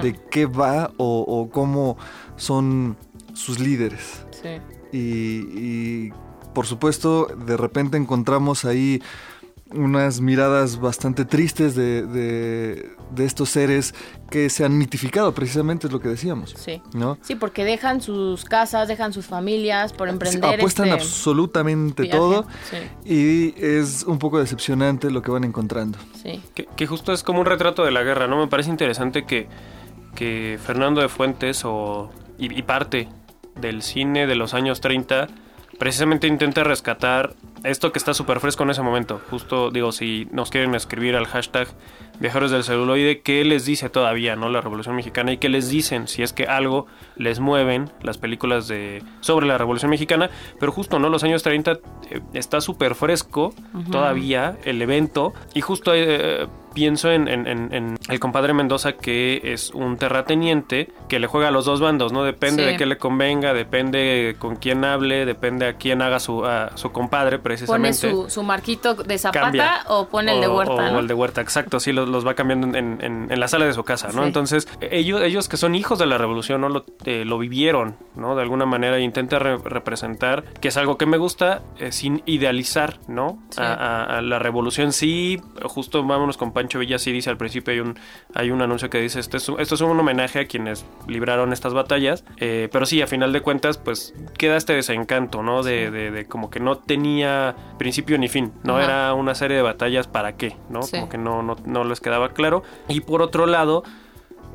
de 0.02 0.20
qué 0.30 0.46
va 0.46 0.92
o, 0.98 1.50
cómo 1.52 1.98
son 2.36 2.98
sus 3.34 3.60
líderes. 3.60 4.26
Sí. 4.32 4.60
y 4.92 6.12
por 6.54 6.66
supuesto, 6.66 7.28
de 7.46 7.56
repente 7.56 7.98
encontramos 7.98 8.66
ahí 8.66 9.02
unas 9.72 10.20
miradas 10.20 10.80
bastante 10.80 11.26
tristes 11.26 11.76
de, 11.76 12.04
de, 12.06 13.26
estos 13.26 13.50
seres 13.50 13.94
que 14.30 14.50
se 14.50 14.66
han 14.66 14.78
mitificado, 14.78 15.34
precisamente 15.34 15.88
es 15.88 15.94
lo 15.94 16.00
que 16.00 16.08
decíamos. 16.08 16.56
Sí. 16.58 16.82
¿no? 16.94 17.18
Sí, 17.22 17.36
porque 17.36 17.64
dejan 17.64 18.02
sus 18.02 18.46
casas, 18.46 18.88
dejan 18.88 19.14
sus 19.14 19.26
familias 19.26 19.94
por 19.94 20.10
emprender. 20.10 20.56
apuestan 20.56 20.88
este 20.88 21.02
absolutamente 21.02 22.08
todo 22.08 22.48
y 23.06 23.54
es 23.64 24.04
un 24.04 24.18
poco 24.18 24.40
decepcionante 24.40 25.12
lo 25.12 25.22
que 25.22 25.32
van 25.32 25.44
encontrando. 25.44 25.98
Sí. 26.24 26.42
Que, 26.54 26.88
justo 26.88 27.14
es 27.14 27.24
como 27.24 27.42
un 27.42 27.46
retrato 27.46 27.84
de 27.84 27.92
la 27.92 28.04
guerra, 28.04 28.28
¿no? 28.28 28.40
Me 28.40 28.48
parece 28.48 28.70
interesante 28.70 29.26
que, 29.26 29.48
que 30.16 30.58
Fernando 30.64 31.02
de 31.02 31.10
Fuentes 31.10 31.64
o, 31.66 32.10
y, 32.38 32.58
y 32.58 32.64
parte 32.64 33.08
del 33.60 33.84
cine 33.84 34.26
de 34.26 34.36
los 34.36 34.54
años 34.54 34.82
30 34.82 35.28
precisamente 35.80 36.28
intenta 36.28 36.64
rescatar 36.64 37.34
esto 37.64 37.92
que 37.92 37.98
está 37.98 38.14
súper 38.14 38.40
fresco 38.40 38.64
en 38.64 38.70
ese 38.70 38.82
momento. 38.82 39.20
Justo, 39.30 39.72
digo, 39.72 39.92
si 39.92 40.28
nos 40.32 40.52
quieren 40.52 40.76
escribir 40.76 41.16
al 41.16 41.26
hashtag 41.26 41.70
viajeros 42.20 42.52
del 42.52 42.64
celuloide, 42.64 43.22
¿qué 43.22 43.44
les 43.46 43.66
dice 43.66 43.90
todavía, 43.90 44.36
no? 44.36 44.50
La 44.50 44.62
Revolución 44.62 44.96
Mexicana 44.96 45.32
y 45.32 45.38
qué 45.38 45.50
les 45.50 45.70
dicen 45.70 46.08
si 46.08 46.22
es 46.22 46.34
que 46.34 46.44
algo 46.44 46.86
les 47.16 47.40
mueven 47.40 47.90
las 48.04 48.18
películas 48.18 48.68
de 48.68 49.02
sobre 49.22 49.48
la 49.48 49.58
Revolución 49.58 49.90
Mexicana. 49.90 50.30
Pero 50.60 50.72
justo, 50.72 51.00
¿no? 51.00 51.10
Los 51.10 51.24
años 51.24 51.44
30 51.44 51.72
eh, 51.72 52.22
está 52.34 52.62
súper 52.62 52.94
fresco 52.94 53.54
todavía 53.90 54.58
el 54.66 54.82
evento 54.82 55.34
y 55.54 55.62
justo... 55.62 55.94
Eh, 55.96 56.48
pienso 56.74 57.12
en, 57.12 57.28
en- 57.28 57.48
en- 57.48 57.74
en 57.74 57.98
el 58.10 58.20
compadre 58.20 58.54
Mendoza 58.54 58.94
que 58.94 59.42
es 59.44 59.72
un 59.72 59.98
terrateniente 59.98 60.92
que 61.08 61.20
le 61.20 61.28
juega 61.28 61.48
a 61.48 61.52
los 61.52 61.66
dos 61.66 61.80
bandos, 61.82 62.12
¿no? 62.12 62.24
Depende 62.24 62.64
Sí. 62.66 62.72
de 62.72 62.78
qué 62.78 62.86
le 62.86 62.98
convenga, 62.98 63.54
depende 63.54 64.36
con 64.40 64.56
quién 64.56 64.84
hable, 64.86 65.26
depende 65.26 65.68
a 65.68 65.74
quién 65.74 66.02
haga 66.02 66.20
su, 66.20 66.46
a 66.46 66.76
su 66.78 66.92
compadre 66.92 67.38
Pone 67.40 67.44
precisamente. 67.44 67.98
su, 68.12 68.30
su 68.30 68.44
marquito 68.44 68.96
de 68.96 69.18
Zapata 69.18 69.42
Cambia. 69.42 69.82
o 69.88 70.08
pone 70.08 70.34
el 70.36 70.42
de 70.42 70.48
Huerta, 70.48 70.74
o 70.74 70.92
¿no? 70.94 71.00
el 71.00 71.08
de 71.08 71.14
Huerta, 71.14 71.42
exacto, 71.42 71.80
sí, 71.80 71.92
los, 71.92 72.08
los 72.10 72.26
va 72.26 72.34
cambiando 72.34 72.78
en, 72.78 73.28
la 73.40 73.48
sala 73.48 73.66
de 73.66 73.74
su 73.74 73.84
casa, 73.84 74.08
¿no? 74.14 74.22
Sí. 74.22 74.28
Entonces, 74.28 74.68
ellos, 74.82 75.22
ellos 75.22 75.48
que 75.50 75.58
son 75.58 75.76
hijos 75.76 75.98
de 76.00 76.06
la 76.06 76.18
revolución, 76.18 76.62
¿no? 76.62 76.70
Lo, 76.70 76.86
eh, 77.06 77.24
lo 77.26 77.38
vivieron, 77.38 77.96
¿no? 78.16 78.36
De 78.36 78.42
alguna 78.42 78.66
manera 78.66 78.98
e 78.98 79.02
intenta 79.02 79.40
re- 79.40 79.58
representar, 79.58 80.44
que 80.62 80.68
es 80.68 80.78
algo 80.78 80.98
que 80.98 81.06
me 81.06 81.18
gusta, 81.18 81.62
eh, 81.80 81.92
sin 81.92 82.22
idealizar, 82.26 83.00
¿no? 83.08 83.40
Sí. 83.50 83.62
A, 83.62 83.74
a- 83.74 84.18
a 84.18 84.22
la 84.22 84.40
revolución 84.40 84.92
sí, 84.92 85.42
justo 85.64 86.04
vámonos 86.04 86.38
con 86.38 86.52
Pancho 86.60 86.80
Villa, 86.80 87.00
sí 87.00 87.12
dice 87.12 87.30
al 87.30 87.38
principio, 87.38 87.74
hay 87.74 87.80
un, 87.80 87.98
hay 88.34 88.52
un 88.52 88.62
anuncio 88.62 88.90
que 88.90 89.00
dice, 89.00 89.20
esto 89.20 89.38
es, 89.38 89.48
un- 89.48 89.60
esto 89.60 89.76
es 89.76 89.82
un 89.82 89.98
homenaje 90.00 90.40
a 90.40 90.46
quienes 90.48 90.86
libraron 91.08 91.54
estas 91.54 91.74
batallas, 91.74 92.26
eh, 92.38 92.68
pero 92.72 92.86
sí, 92.86 93.02
a 93.02 93.08
final 93.08 93.32
de 93.32 93.42
cuentas, 93.42 93.78
pues 93.78 94.14
queda 94.38 94.58
este 94.58 94.74
desencanto, 94.74 95.42
¿no? 95.42 95.64
De, 95.64 95.90
de- 95.92 96.12
de 96.12 96.26
como 96.26 96.50
que 96.50 96.60
no 96.60 96.78
tenía 96.78 97.56
principio 97.78 98.18
ni 98.18 98.28
fin, 98.28 98.52
¿no? 98.64 98.76
Ajá. 98.76 98.84
Era 98.86 99.14
una 99.14 99.36
serie 99.36 99.56
de 99.58 99.64
batallas 99.64 100.08
para 100.08 100.36
qué, 100.36 100.56
¿no? 100.70 100.82
Sí. 100.84 100.92
Como 100.98 101.10
que 101.10 101.18
no, 101.18 101.42
no, 101.44 101.56
no 101.66 101.84
les 101.84 102.02
quedaba 102.02 102.30
claro. 102.34 102.64
Y 102.90 103.00
por 103.02 103.22
otro 103.22 103.46
lado, 103.46 103.84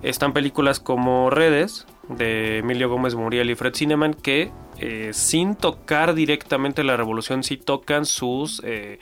están 0.03 0.33
películas 0.33 0.81
como 0.81 1.31
Redes, 1.31 1.87
de 2.09 2.59
Emilio 2.59 2.91
Gómez 2.91 3.15
Muriel 3.15 3.49
y 3.51 3.55
Fred 3.55 3.75
Cineman, 3.75 4.13
que 4.13 4.51
eh, 4.79 5.11
sin 5.15 5.55
tocar 5.57 6.15
directamente 6.15 6.85
la 6.85 6.97
revolución, 6.99 7.43
sí 7.43 7.57
tocan 7.57 8.05
sus, 8.05 8.61
eh, 8.65 8.99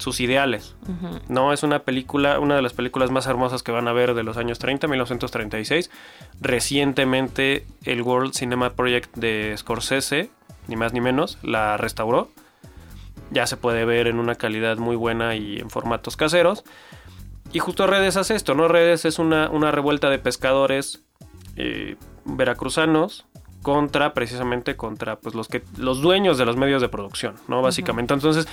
sus 0.00 0.20
ideales. 0.20 0.76
No, 1.28 1.52
es 1.52 1.62
una 1.62 1.80
película, 1.80 2.40
una 2.40 2.56
de 2.56 2.62
las 2.62 2.72
películas 2.72 3.10
más 3.10 3.26
hermosas 3.26 3.62
que 3.62 3.72
van 3.72 3.88
a 3.88 3.92
ver 3.92 4.14
de 4.14 4.22
los 4.22 4.36
años 4.36 4.58
30, 4.58 4.88
1936. 4.88 5.90
Recientemente 6.40 7.66
el 7.84 8.02
World 8.02 8.32
Cinema 8.34 8.70
Project 8.70 9.14
de 9.16 9.54
Scorsese, 9.56 10.30
ni 10.68 10.76
más 10.76 10.92
ni 10.92 11.00
menos, 11.00 11.38
la 11.42 11.76
restauró. 11.76 12.30
Ya 13.30 13.46
se 13.46 13.56
puede 13.56 13.84
ver 13.84 14.06
en 14.06 14.18
una 14.18 14.34
calidad 14.34 14.78
muy 14.78 14.96
buena 14.96 15.36
y 15.36 15.58
en 15.58 15.70
formatos 15.70 16.16
caseros. 16.16 16.64
Y 17.52 17.58
justo 17.58 17.86
Redes 17.86 18.16
hace 18.16 18.34
esto, 18.34 18.54
¿no? 18.54 18.68
Redes 18.68 19.04
es 19.04 19.18
una, 19.18 19.50
una 19.50 19.70
revuelta 19.70 20.10
de 20.10 20.18
pescadores 20.18 21.04
eh, 21.56 21.96
veracruzanos 22.24 23.26
contra, 23.62 24.14
precisamente 24.14 24.74
contra 24.76 25.16
pues 25.16 25.34
los 25.34 25.48
que 25.48 25.62
los 25.76 26.00
dueños 26.00 26.38
de 26.38 26.46
los 26.46 26.56
medios 26.56 26.80
de 26.80 26.88
producción, 26.88 27.34
¿no? 27.48 27.60
Básicamente. 27.62 28.14
Entonces, 28.14 28.48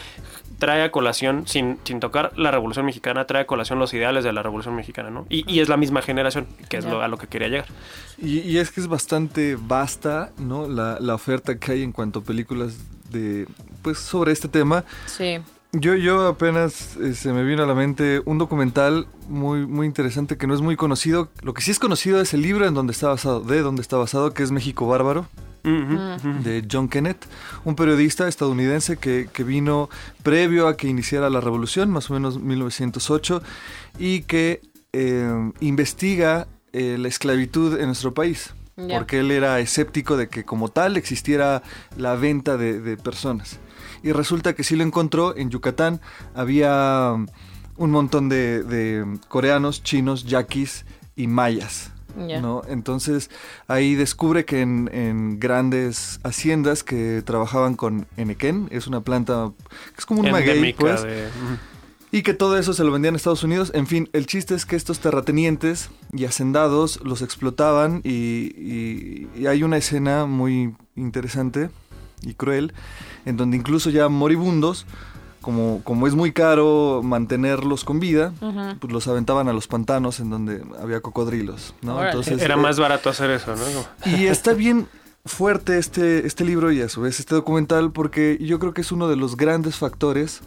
trae 0.60 0.84
a 0.84 0.92
colación, 0.92 1.48
sin, 1.48 1.78
sin 1.86 2.00
tocar 2.00 2.32
la 2.38 2.52
Revolución 2.52 2.86
Mexicana, 2.86 3.26
trae 3.26 3.44
a 3.44 3.48
colación 3.48 3.80
los 3.80 3.94
ideales 3.94 4.24
de 4.24 4.34
la 4.34 4.44
Revolución 4.44 4.76
Mexicana, 4.76 5.10
¿no? 5.10 5.26
Y, 5.30 5.50
y 5.52 5.60
es 5.62 5.70
la 5.70 5.78
misma 5.78 6.02
generación, 6.02 6.46
que 6.68 6.78
es 6.78 6.86
lo- 6.86 7.02
a 7.02 7.08
lo 7.08 7.18
que 7.18 7.28
quería 7.28 7.48
llegar. 7.48 7.68
Y, 8.18 8.40
y 8.40 8.58
es 8.58 8.72
que 8.72 8.82
es 8.82 8.88
bastante 8.88 9.58
vasta, 9.60 10.32
¿no? 10.38 10.68
La, 10.68 10.98
la 11.00 11.16
oferta 11.16 11.58
que 11.58 11.72
hay 11.72 11.84
en 11.84 11.92
cuanto 11.92 12.20
a 12.20 12.24
películas 12.24 12.78
de, 13.10 13.48
pues, 13.84 14.00
sobre 14.00 14.32
este 14.34 14.48
tema. 14.50 14.84
Sí. 15.06 15.38
Yo, 15.74 15.96
yo 15.96 16.28
apenas 16.28 16.96
eh, 16.98 17.14
se 17.14 17.34
me 17.34 17.44
vino 17.44 17.64
a 17.64 17.66
la 17.66 17.76
mente 17.76 18.22
un 18.26 18.38
documental 18.38 19.08
muy, 19.28 19.68
muy 19.68 19.86
interesante 19.86 20.38
que 20.38 20.48
no 20.48 20.54
es 20.54 20.62
muy 20.62 20.76
conocido. 20.76 21.30
Lo 21.42 21.54
que 21.54 21.62
sí 21.62 21.72
es 21.72 21.80
conocido 21.80 22.22
es 22.22 22.34
el 22.34 22.42
libro 22.42 22.66
en 22.66 22.74
donde 22.74 22.94
está 22.94 23.10
basado, 23.10 23.42
de 23.42 23.62
donde 23.62 23.82
está 23.82 23.98
basado, 23.98 24.34
que 24.34 24.44
es 24.44 24.52
México 24.52 24.88
Bárbaro, 24.88 25.28
ujú. 25.66 26.44
de 26.44 26.66
John 26.72 26.88
Kennett, 26.88 27.26
un 27.66 27.76
periodista 27.76 28.28
estadounidense 28.28 28.98
que, 28.98 29.30
que 29.32 29.44
vino 29.44 29.90
previo 30.24 30.68
a 30.68 30.78
que 30.78 30.88
iniciara 30.88 31.30
la 31.30 31.42
revolución, 31.42 31.92
más 31.92 32.10
o 32.10 32.14
menos 32.14 32.40
1908, 32.40 33.44
y 34.00 34.22
que 34.22 34.62
eh, 34.94 35.52
investiga 35.60 36.48
eh, 36.72 36.98
la 36.98 37.10
esclavitud 37.10 37.80
en 37.80 37.88
nuestro 37.88 38.14
país. 38.14 38.54
Porque 38.76 39.22
él 39.22 39.32
era 39.32 39.60
escéptico 39.60 40.18
de 40.18 40.30
que 40.30 40.46
como 40.46 40.70
tal 40.70 40.98
existiera 40.98 41.64
la 41.98 42.14
venta 42.14 42.58
de, 42.58 42.80
de 42.80 42.96
personas. 42.96 43.60
Y 44.04 44.12
resulta 44.12 44.54
que 44.54 44.64
sí 44.64 44.76
lo 44.76 44.84
encontró 44.84 45.36
en 45.38 45.50
Yucatán. 45.50 46.02
Había 46.36 47.14
un 47.78 47.92
montón 47.92 48.30
de, 48.30 48.64
de 48.64 49.06
coreanos, 49.28 49.84
chinos, 49.84 50.26
yaquis 50.26 50.86
y 51.16 51.28
mayas. 51.28 51.92
Ya. 52.28 52.42
¿no? 52.42 52.64
Entonces 52.68 53.30
ahí 53.68 53.94
descubre 53.94 54.44
que 54.44 54.62
en, 54.62 54.90
en 54.92 55.40
grandes 55.40 56.20
haciendas 56.24 56.84
que 56.84 57.22
trabajaban 57.24 57.76
con 57.76 58.08
enequén, 58.18 58.68
es 58.72 58.88
una 58.88 59.02
planta 59.02 59.52
que 59.94 60.00
es 60.00 60.06
como 60.08 60.22
un 60.22 60.26
maguey, 60.32 60.74
pues, 60.74 61.04
de- 61.04 61.28
y 62.10 62.24
que 62.24 62.34
todo 62.34 62.58
eso 62.58 62.74
se 62.74 62.84
lo 62.84 62.92
vendían 62.92 63.14
a 63.14 63.18
Estados 63.18 63.44
Unidos. 63.44 63.72
En 63.76 63.86
fin, 63.86 64.10
el 64.14 64.26
chiste 64.26 64.56
es 64.56 64.66
que 64.66 64.76
estos 64.76 65.00
terratenientes 65.00 65.92
y 66.12 66.26
hacendados 66.26 67.00
los 67.04 67.22
explotaban 67.22 68.02
y, 68.04 68.10
y- 68.58 69.28
y 69.36 69.46
hay 69.46 69.62
una 69.62 69.78
escena 69.78 70.26
muy 70.26 70.74
interesante 70.96 71.70
y 72.22 72.34
cruel 72.34 72.74
en 73.26 73.38
donde 73.38 73.58
incluso 73.58 73.90
ya 73.90 74.10
moribundos, 74.10 74.86
como, 75.42 75.82
como 75.84 76.08
es 76.08 76.16
muy 76.16 76.34
caro 76.34 77.02
mantenerlos 77.04 77.84
con 77.86 78.00
vida, 78.00 78.34
pues 78.80 78.92
los 78.92 79.08
aventaban 79.08 79.48
a 79.48 79.54
los 79.54 79.68
pantanos 79.68 80.20
en 80.20 80.30
donde 80.30 80.62
había 80.82 81.00
cocodrilos. 81.02 81.74
¿no? 81.82 81.94
Órale. 81.96 82.10
Entonces, 82.10 82.42
Era 82.42 82.56
eh, 82.56 82.58
más 82.58 82.80
barato 82.80 83.10
hacer 83.10 83.30
eso, 83.32 83.56
¿no? 83.56 84.10
Y 84.12 84.26
está 84.26 84.54
bien 84.54 84.88
fuerte 85.26 85.78
este, 85.78 86.26
este 86.26 86.44
libro 86.46 86.72
y 86.72 86.82
a 86.82 86.90
su 86.90 87.02
vez 87.02 87.20
este 87.20 87.36
documental 87.36 87.92
porque 87.92 88.38
yo 88.42 88.60
creo 88.60 88.74
que 88.74 88.82
es 88.82 88.92
uno 88.92 89.08
de 89.10 89.16
los 89.18 89.36
grandes 89.38 89.76
factores 89.76 90.42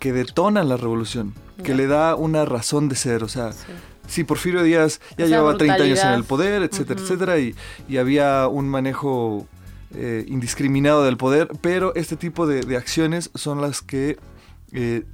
que 0.00 0.12
detonan 0.12 0.68
la 0.68 0.76
revolución, 0.76 1.34
que 1.62 1.74
le 1.74 1.86
da 1.86 2.14
una 2.16 2.44
razón 2.44 2.88
de 2.88 2.96
ser. 2.96 3.22
O 3.24 3.28
sea, 3.28 3.52
Sí. 3.52 3.58
sí, 4.06 4.24
Porfirio 4.24 4.62
Díaz 4.62 5.00
ya 5.16 5.24
Esa 5.24 5.36
llevaba 5.36 5.56
30 5.56 5.82
años 5.82 5.98
en 6.00 6.10
el 6.12 6.24
poder, 6.24 6.62
etcétera, 6.62 7.00
etcétera, 7.00 7.38
y, 7.38 7.54
y 7.88 7.96
había 7.96 8.46
un 8.48 8.68
manejo 8.68 9.46
eh, 9.96 10.24
indiscriminado 10.28 11.04
del 11.04 11.16
poder, 11.16 11.48
pero 11.60 11.94
este 11.94 12.16
tipo 12.16 12.46
de, 12.46 12.62
de 12.62 12.76
acciones 12.76 13.30
son 13.34 13.60
las 13.60 13.82
que 13.82 14.18
eh, 14.72 15.04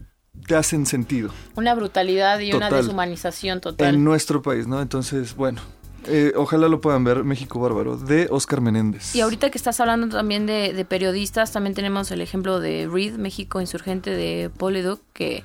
te 0.47 0.55
hacen 0.55 0.87
sentido 0.87 1.31
Una 1.57 1.75
brutalidad 1.75 2.39
y 2.41 2.53
una 2.53 2.71
deshumanización 2.71 3.61
total. 3.61 3.95
en 3.95 4.05
nuestro 4.05 4.43
país, 4.43 4.67
¿no? 4.67 4.81
Entonces, 4.81 5.35
bueno, 5.37 5.61
eh, 6.07 6.33
ojalá 6.37 6.69
lo 6.69 6.81
puedan 6.81 7.05
ver, 7.05 7.25
México 7.25 7.61
Bárbaro, 7.61 7.97
de 7.97 8.29
Oscar 8.31 8.61
Menéndez. 8.61 9.15
Y 9.15 9.21
ahorita 9.21 9.51
que 9.51 9.59
estás 9.59 9.81
hablando 9.81 10.09
también 10.09 10.47
de, 10.47 10.73
de 10.73 10.85
periodistas, 10.85 11.53
también 11.53 11.75
tenemos 11.75 12.11
el 12.11 12.21
ejemplo 12.21 12.61
de 12.61 12.89
Reed, 12.91 13.17
México 13.17 13.61
Insurgente 13.61 14.11
de 14.11 14.51
Paul 14.57 14.75
Leduc, 14.75 15.01
que 15.13 15.43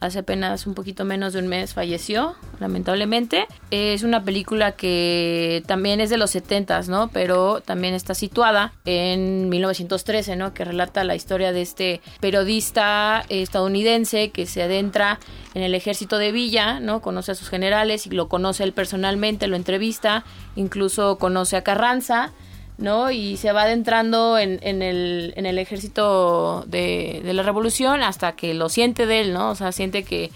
hace 0.00 0.20
apenas 0.20 0.66
un 0.66 0.74
poquito 0.74 1.04
menos 1.04 1.34
de 1.34 1.40
un 1.40 1.46
mes 1.46 1.74
falleció, 1.74 2.34
lamentablemente. 2.58 3.46
Es 3.70 4.02
una 4.02 4.24
película 4.24 4.72
que 4.72 5.62
también 5.66 6.00
es 6.00 6.10
de 6.10 6.16
los 6.16 6.34
70s, 6.34 6.88
¿no? 6.88 7.08
Pero 7.08 7.60
también 7.60 7.94
está 7.94 8.14
situada 8.14 8.72
en 8.86 9.48
1913, 9.50 10.36
¿no? 10.36 10.54
Que 10.54 10.64
relata 10.64 11.04
la 11.04 11.14
historia 11.14 11.52
de 11.52 11.62
este 11.62 12.00
periodista 12.20 13.24
estadounidense 13.28 14.30
que 14.30 14.46
se 14.46 14.62
adentra 14.62 15.20
en 15.54 15.62
el 15.62 15.74
ejército 15.74 16.18
de 16.18 16.32
Villa, 16.32 16.80
¿no? 16.80 17.00
Conoce 17.02 17.32
a 17.32 17.34
sus 17.34 17.50
generales 17.50 18.06
y 18.06 18.10
lo 18.10 18.28
conoce 18.28 18.64
él 18.64 18.72
personalmente, 18.72 19.46
lo 19.48 19.56
entrevista, 19.56 20.24
incluso 20.56 21.18
conoce 21.18 21.56
a 21.56 21.62
Carranza. 21.62 22.32
¿No? 22.80 23.10
Y 23.12 23.36
se 23.36 23.52
va 23.52 23.62
adentrando 23.62 24.36
en, 24.38 24.58
en 24.62 24.82
el, 24.82 25.32
en 25.36 25.46
el 25.46 25.58
ejército 25.58 26.64
de, 26.66 27.20
de 27.24 27.32
la 27.34 27.42
revolución 27.44 28.02
hasta 28.02 28.32
que 28.32 28.54
lo 28.54 28.68
siente 28.68 29.06
de 29.06 29.20
él, 29.20 29.32
¿no? 29.32 29.50
O 29.50 29.54
sea, 29.54 29.70
siente 29.70 30.02
que, 30.02 30.30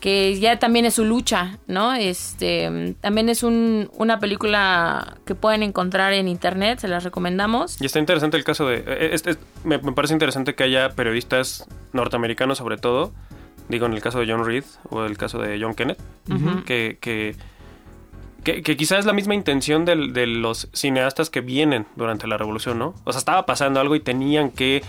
que 0.00 0.38
ya 0.38 0.58
también 0.60 0.84
es 0.84 0.94
su 0.94 1.04
lucha, 1.04 1.58
¿no? 1.66 1.92
Este, 1.94 2.94
también 3.00 3.28
es 3.28 3.42
un, 3.42 3.90
una 3.96 4.20
película 4.20 5.16
que 5.24 5.34
pueden 5.34 5.62
encontrar 5.64 6.12
en 6.12 6.28
internet, 6.28 6.78
se 6.78 6.86
las 6.88 7.02
recomendamos. 7.04 7.80
Y 7.80 7.86
está 7.86 7.98
interesante 7.98 8.36
el 8.36 8.44
caso 8.44 8.68
de... 8.68 8.84
eh, 8.86 9.10
es- 9.14 9.26
es- 9.26 9.38
me, 9.64 9.78
me 9.78 9.92
parece 9.92 10.12
interesante 10.14 10.54
que 10.54 10.62
haya 10.64 10.90
periodistas 10.90 11.66
norteamericanos 11.92 12.58
sobre 12.58 12.76
todo, 12.76 13.12
digo 13.68 13.86
en 13.86 13.92
el 13.94 14.00
caso 14.00 14.20
de 14.20 14.30
John 14.30 14.44
Reed 14.46 14.64
o 14.90 15.04
el 15.04 15.16
caso 15.18 15.38
de 15.38 15.58
John 15.60 15.74
Kenneth, 15.74 15.98
que, 16.64 16.98
que, 17.00 17.34
que, 18.54 18.76
que 18.76 18.82
es 18.82 19.04
la 19.06 19.12
misma 19.12 19.34
intención 19.34 19.84
de 19.84 20.26
los 20.26 20.68
cineastas 20.72 21.30
que 21.30 21.40
vienen 21.40 21.86
durante 21.96 22.26
la 22.26 22.36
revolución, 22.36 22.78
¿no? 22.78 22.94
O 23.04 23.12
sea, 23.12 23.18
estaba 23.18 23.46
pasando 23.46 23.80
algo 23.80 23.94
y 23.94 24.00
tenían 24.00 24.50
que 24.50 24.82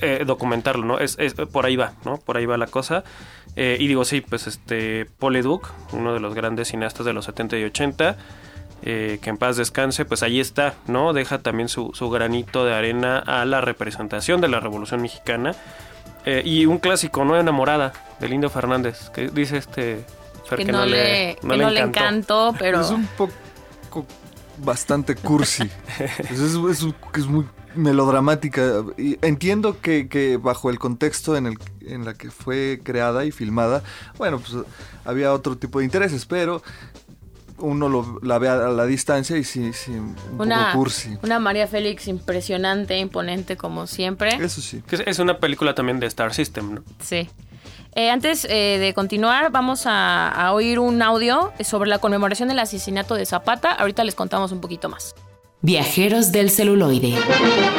eh, 0.00 0.24
documentarlo, 0.26 0.84
¿no? 0.84 0.98
Es, 0.98 1.16
por 1.52 1.66
ahí 1.66 1.76
va, 1.76 1.92
¿no? 2.04 2.16
Por 2.16 2.36
ahí 2.36 2.46
va 2.46 2.56
la 2.56 2.66
cosa. 2.66 3.04
Eh, 3.56 3.76
y 3.78 3.86
digo, 3.86 4.04
sí, 4.04 4.20
pues 4.20 4.46
este, 4.46 5.06
Paul 5.18 5.34
Leduc, 5.34 5.70
uno 5.92 6.14
de 6.14 6.20
los 6.20 6.34
grandes 6.34 6.68
cineastas 6.68 7.04
de 7.04 7.12
los 7.12 7.26
70 7.26 7.58
y 7.58 7.64
80, 7.64 8.16
eh, 8.84 9.18
que 9.22 9.30
en 9.30 9.36
paz 9.36 9.56
descanse, 9.58 10.04
pues 10.04 10.22
ahí 10.22 10.40
está, 10.40 10.74
¿no? 10.86 11.12
Deja 11.12 11.38
también 11.40 11.68
su, 11.68 11.92
granito 12.10 12.64
de 12.64 12.74
arena 12.74 13.18
a 13.18 13.44
la 13.44 13.60
representación 13.60 14.40
de 14.40 14.48
la 14.48 14.60
Revolución 14.60 15.02
Mexicana. 15.02 15.54
Y 16.44 16.66
un 16.66 16.78
clásico, 16.78 17.24
¿no? 17.24 17.36
Enamorada, 17.36 17.92
del 18.20 18.32
Indio 18.32 18.48
Fernández, 18.48 19.10
que 19.10 19.28
dice 19.28 19.56
este... 19.56 20.04
Fer 20.44 20.58
Que 20.58 20.64
no, 20.66 20.84
le, 20.86 21.36
que 21.40 21.46
no 21.56 21.70
le 21.70 21.80
encantó, 21.80 22.54
pero... 22.58 22.80
Es 22.80 22.90
un 22.90 23.06
poco 23.06 24.06
bastante 24.58 25.14
cursi. 25.16 25.68
es, 25.98 26.30
es- 26.40 26.54
es 26.70 26.86
es 27.16 27.26
muy 27.26 27.46
melodramática. 27.74 28.84
Y 28.98 29.18
entiendo 29.22 29.80
que, 29.80 30.08
que 30.08 30.36
bajo 30.36 30.70
el 30.70 30.78
contexto 30.78 31.36
en 31.36 31.46
el 31.46 31.58
en 31.80 32.04
la 32.04 32.14
que 32.14 32.30
fue 32.30 32.80
creada 32.84 33.24
y 33.24 33.32
filmada, 33.32 33.82
bueno, 34.18 34.38
pues 34.38 34.64
había 35.04 35.32
otro 35.32 35.56
tipo 35.56 35.78
de 35.80 35.84
intereses, 35.86 36.26
pero 36.26 36.62
uno 37.58 37.88
lo, 37.88 38.18
la 38.22 38.38
ve 38.38 38.48
a 38.48 38.56
la 38.56 38.86
distancia 38.86 39.36
y 39.36 39.44
sí, 39.44 39.72
sí 39.72 39.90
un 39.92 40.14
Una, 40.38 40.66
poco 40.66 40.78
cursi. 40.78 41.16
una 41.22 41.38
María 41.38 41.66
Félix 41.66 42.08
impresionante, 42.08 42.98
imponente 42.98 43.56
como 43.56 43.86
siempre. 43.86 44.34
Eso 44.34 44.60
sí. 44.60 44.82
Es 45.06 45.18
una 45.18 45.38
película 45.38 45.74
también 45.74 45.98
de 46.00 46.06
Star 46.06 46.34
System, 46.34 46.74
¿no? 46.74 46.82
Sí. 47.00 47.28
Eh, 47.94 48.10
antes 48.10 48.46
eh, 48.48 48.78
de 48.78 48.94
continuar, 48.94 49.50
vamos 49.50 49.86
a, 49.86 50.28
a 50.28 50.52
oír 50.52 50.78
un 50.78 51.02
audio 51.02 51.52
sobre 51.60 51.90
la 51.90 51.98
conmemoración 51.98 52.48
del 52.48 52.58
asesinato 52.58 53.14
de 53.14 53.26
Zapata. 53.26 53.72
Ahorita 53.72 54.02
les 54.04 54.14
contamos 54.14 54.50
un 54.52 54.60
poquito 54.60 54.88
más. 54.88 55.14
Viajeros 55.64 56.32
del 56.32 56.50
celuloide. 56.50 57.14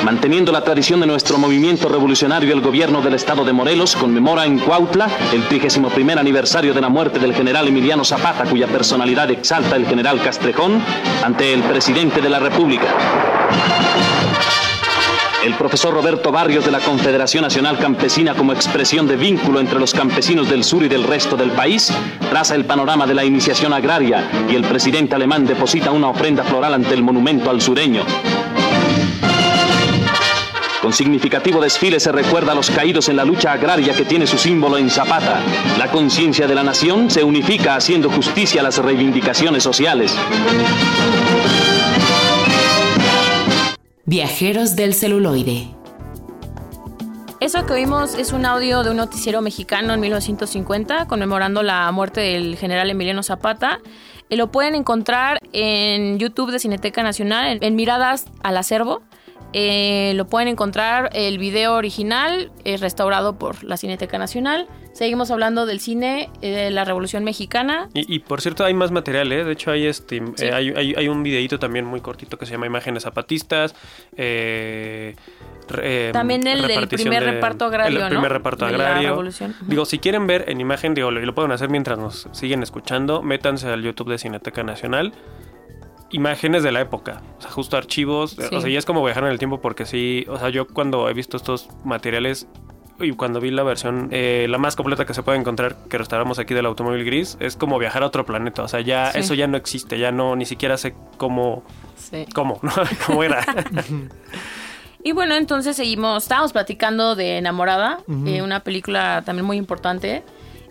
Manteniendo 0.05 0.53
la 0.53 0.63
tradición 0.63 1.01
de 1.01 1.05
nuestro 1.05 1.37
movimiento 1.37 1.89
revolucionario, 1.89 2.53
el 2.53 2.61
gobierno 2.61 3.01
del 3.01 3.15
estado 3.15 3.43
de 3.43 3.51
Morelos 3.51 3.97
conmemora 3.97 4.45
en 4.45 4.57
Cuautla 4.59 5.09
el 5.33 5.45
31 5.49 5.89
aniversario 6.17 6.73
de 6.73 6.79
la 6.79 6.87
muerte 6.87 7.19
del 7.19 7.33
general 7.33 7.67
Emiliano 7.67 8.05
Zapata, 8.05 8.45
cuya 8.45 8.67
personalidad 8.67 9.29
exalta 9.31 9.75
el 9.75 9.85
general 9.85 10.21
Castrejón 10.21 10.81
ante 11.25 11.53
el 11.53 11.61
presidente 11.63 12.21
de 12.21 12.29
la 12.29 12.39
República. 12.39 12.87
El 15.43 15.55
profesor 15.55 15.93
Roberto 15.93 16.31
Barrios 16.31 16.63
de 16.63 16.71
la 16.71 16.79
Confederación 16.79 17.41
Nacional 17.41 17.77
Campesina 17.77 18.33
como 18.33 18.53
expresión 18.53 19.07
de 19.07 19.17
vínculo 19.17 19.59
entre 19.59 19.77
los 19.77 19.93
campesinos 19.93 20.49
del 20.49 20.63
sur 20.63 20.83
y 20.83 20.87
del 20.87 21.03
resto 21.03 21.35
del 21.35 21.51
país, 21.51 21.91
traza 22.29 22.55
el 22.55 22.63
panorama 22.63 23.05
de 23.05 23.13
la 23.13 23.25
iniciación 23.25 23.73
agraria 23.73 24.23
y 24.49 24.55
el 24.55 24.63
presidente 24.63 25.15
alemán 25.15 25.45
deposita 25.45 25.91
una 25.91 26.07
ofrenda 26.07 26.45
floral 26.45 26.73
ante 26.73 26.93
el 26.93 27.03
monumento 27.03 27.49
al 27.49 27.59
sureño. 27.59 28.05
Con 30.81 30.93
significativo 30.93 31.59
desfile 31.59 31.99
se 31.99 32.13
recuerda 32.13 32.53
a 32.53 32.55
los 32.55 32.71
caídos 32.71 33.09
en 33.09 33.17
la 33.17 33.25
lucha 33.25 33.51
agraria 33.51 33.93
que 33.93 34.05
tiene 34.05 34.27
su 34.27 34.37
símbolo 34.37 34.77
en 34.77 34.89
Zapata. 34.89 35.41
La 35.77 35.91
conciencia 35.91 36.47
de 36.47 36.55
la 36.55 36.63
nación 36.63 37.11
se 37.11 37.21
unifica 37.21 37.75
haciendo 37.75 38.09
justicia 38.09 38.61
a 38.61 38.63
las 38.63 38.77
reivindicaciones 38.77 39.61
sociales. 39.61 40.15
Viajeros 44.13 44.75
del 44.75 44.93
celuloide. 44.93 45.69
Eso 47.39 47.65
que 47.65 47.73
oímos 47.73 48.13
es 48.13 48.31
un 48.31 48.45
audio 48.45 48.83
de 48.83 48.91
un 48.91 48.97
noticiero 48.97 49.41
mexicano 49.41 49.91
en 49.91 49.99
1950 50.01 51.07
conmemorando 51.07 51.63
la 51.63 51.91
muerte 51.91 52.21
del 52.21 52.55
general 52.55 52.91
Emiliano 52.91 53.23
Zapata. 53.23 53.79
Y 54.29 54.35
lo 54.35 54.51
pueden 54.51 54.75
encontrar 54.75 55.39
en 55.51 56.19
YouTube 56.19 56.51
de 56.51 56.59
Cineteca 56.59 57.01
Nacional, 57.01 57.57
en, 57.59 57.75
Miradas 57.75 58.27
al 58.43 58.57
Acervo. 58.57 59.01
Eh, 59.51 60.13
lo 60.13 60.27
pueden 60.27 60.47
encontrar 60.47 61.09
el 61.13 61.39
video 61.39 61.73
original, 61.73 62.51
es 62.65 62.81
restaurado 62.81 63.39
por 63.39 63.63
la 63.63 63.77
Cineteca 63.77 64.19
Nacional. 64.19 64.67
Seguimos 64.93 65.31
hablando 65.31 65.65
del 65.65 65.79
cine 65.79 66.29
eh, 66.41 66.51
de 66.51 66.71
la 66.71 66.85
Revolución 66.85 67.23
Mexicana. 67.23 67.89
Y, 67.95 68.13
y, 68.15 68.19
por 68.19 68.41
cierto, 68.41 68.63
hay 68.63 68.73
más 68.75 68.91
material, 68.91 69.31
¿eh? 69.31 69.43
De 69.43 69.51
hecho, 69.53 69.71
hay 69.71 69.87
este 69.87 70.21
Sí. 70.35 70.45
eh, 70.45 70.53
hay, 70.53 70.69
hay- 70.69 70.93
hay 70.95 71.07
un 71.07 71.23
videíto 71.23 71.57
también 71.57 71.83
muy 71.85 71.99
cortito 71.99 72.37
que 72.37 72.45
se 72.45 72.51
llama 72.51 72.67
Imágenes 72.67 73.03
Zapatistas. 73.03 73.75
eh, 74.15 75.15
re- 75.67 76.09
eh, 76.09 76.11
También 76.13 76.45
el 76.45 76.61
del 76.67 76.87
primer 76.87 77.23
de- 77.25 77.31
reparto 77.33 77.65
agrario, 77.65 77.99
El 78.01 78.05
primer 78.07 78.29
¿no? 78.31 78.37
reparto 78.37 78.65
De 78.67 78.75
agrario. 78.75 79.23
Digo, 79.67 79.85
si 79.85 79.97
quieren 79.99 80.27
ver 80.27 80.45
en 80.47 80.61
imagen, 80.61 80.93
digo, 80.93 81.09
lo, 81.09 81.21
y 81.21 81.25
lo 81.25 81.33
pueden 81.33 81.51
hacer 81.51 81.69
mientras 81.69 81.97
nos 81.97 82.27
siguen 82.31 82.61
escuchando, 82.63 83.23
métanse 83.23 83.67
al 83.69 83.81
YouTube 83.81 84.09
de 84.09 84.17
Cineteca 84.19 84.63
Nacional. 84.63 85.13
Imágenes 86.11 86.61
de 86.61 86.71
la 86.71 86.81
época, 86.81 87.23
o 87.39 87.41
sea, 87.41 87.49
justo 87.49 87.75
archivos, 87.75 88.31
Sí. 88.31 88.55
o 88.55 88.61
sea, 88.61 88.69
ya 88.69 88.77
es 88.77 88.85
como 88.85 89.03
viajar 89.03 89.23
en 89.23 89.31
el 89.31 89.39
tiempo 89.39 89.59
porque 89.61 89.87
sí, 89.87 90.25
o 90.29 90.37
sea, 90.37 90.49
yo 90.49 90.67
cuando 90.67 91.09
he 91.09 91.13
visto 91.15 91.37
estos 91.37 91.69
materiales 91.83 92.47
y 93.03 93.11
cuando 93.13 93.39
vi 93.39 93.51
la 93.51 93.63
versión, 93.63 94.09
eh, 94.11 94.47
la 94.49 94.57
más 94.57 94.75
completa 94.75 95.05
que 95.05 95.13
se 95.13 95.23
puede 95.23 95.37
encontrar, 95.37 95.77
que 95.89 95.97
restauramos 95.97 96.39
aquí 96.39 96.53
del 96.53 96.65
automóvil 96.65 97.03
gris, 97.05 97.37
es 97.39 97.55
como 97.55 97.77
viajar 97.79 98.03
a 98.03 98.07
otro 98.07 98.25
planeta. 98.25 98.63
O 98.63 98.67
sea, 98.67 98.81
ya 98.81 99.11
Sí. 99.11 99.19
eso 99.19 99.33
ya 99.33 99.47
no 99.47 99.57
existe, 99.57 99.97
ya 99.99 100.11
no, 100.11 100.35
ni 100.35 100.45
siquiera 100.45 100.77
sé 100.77 100.93
cómo, 101.17 101.63
Sí. 101.97 102.25
cómo, 102.33 102.59
¿no? 102.61 102.71
cómo 103.07 103.23
era. 103.23 103.45
Y 105.05 105.11
bueno, 105.11 105.35
entonces 105.35 105.75
seguimos, 105.75 106.23
estábamos 106.23 106.53
platicando 106.53 107.15
de 107.15 107.37
Enamorada, 107.37 107.99
eh, 108.25 108.41
una 108.41 108.61
película 108.61 109.21
también 109.25 109.45
muy 109.45 109.57
importante. 109.57 110.23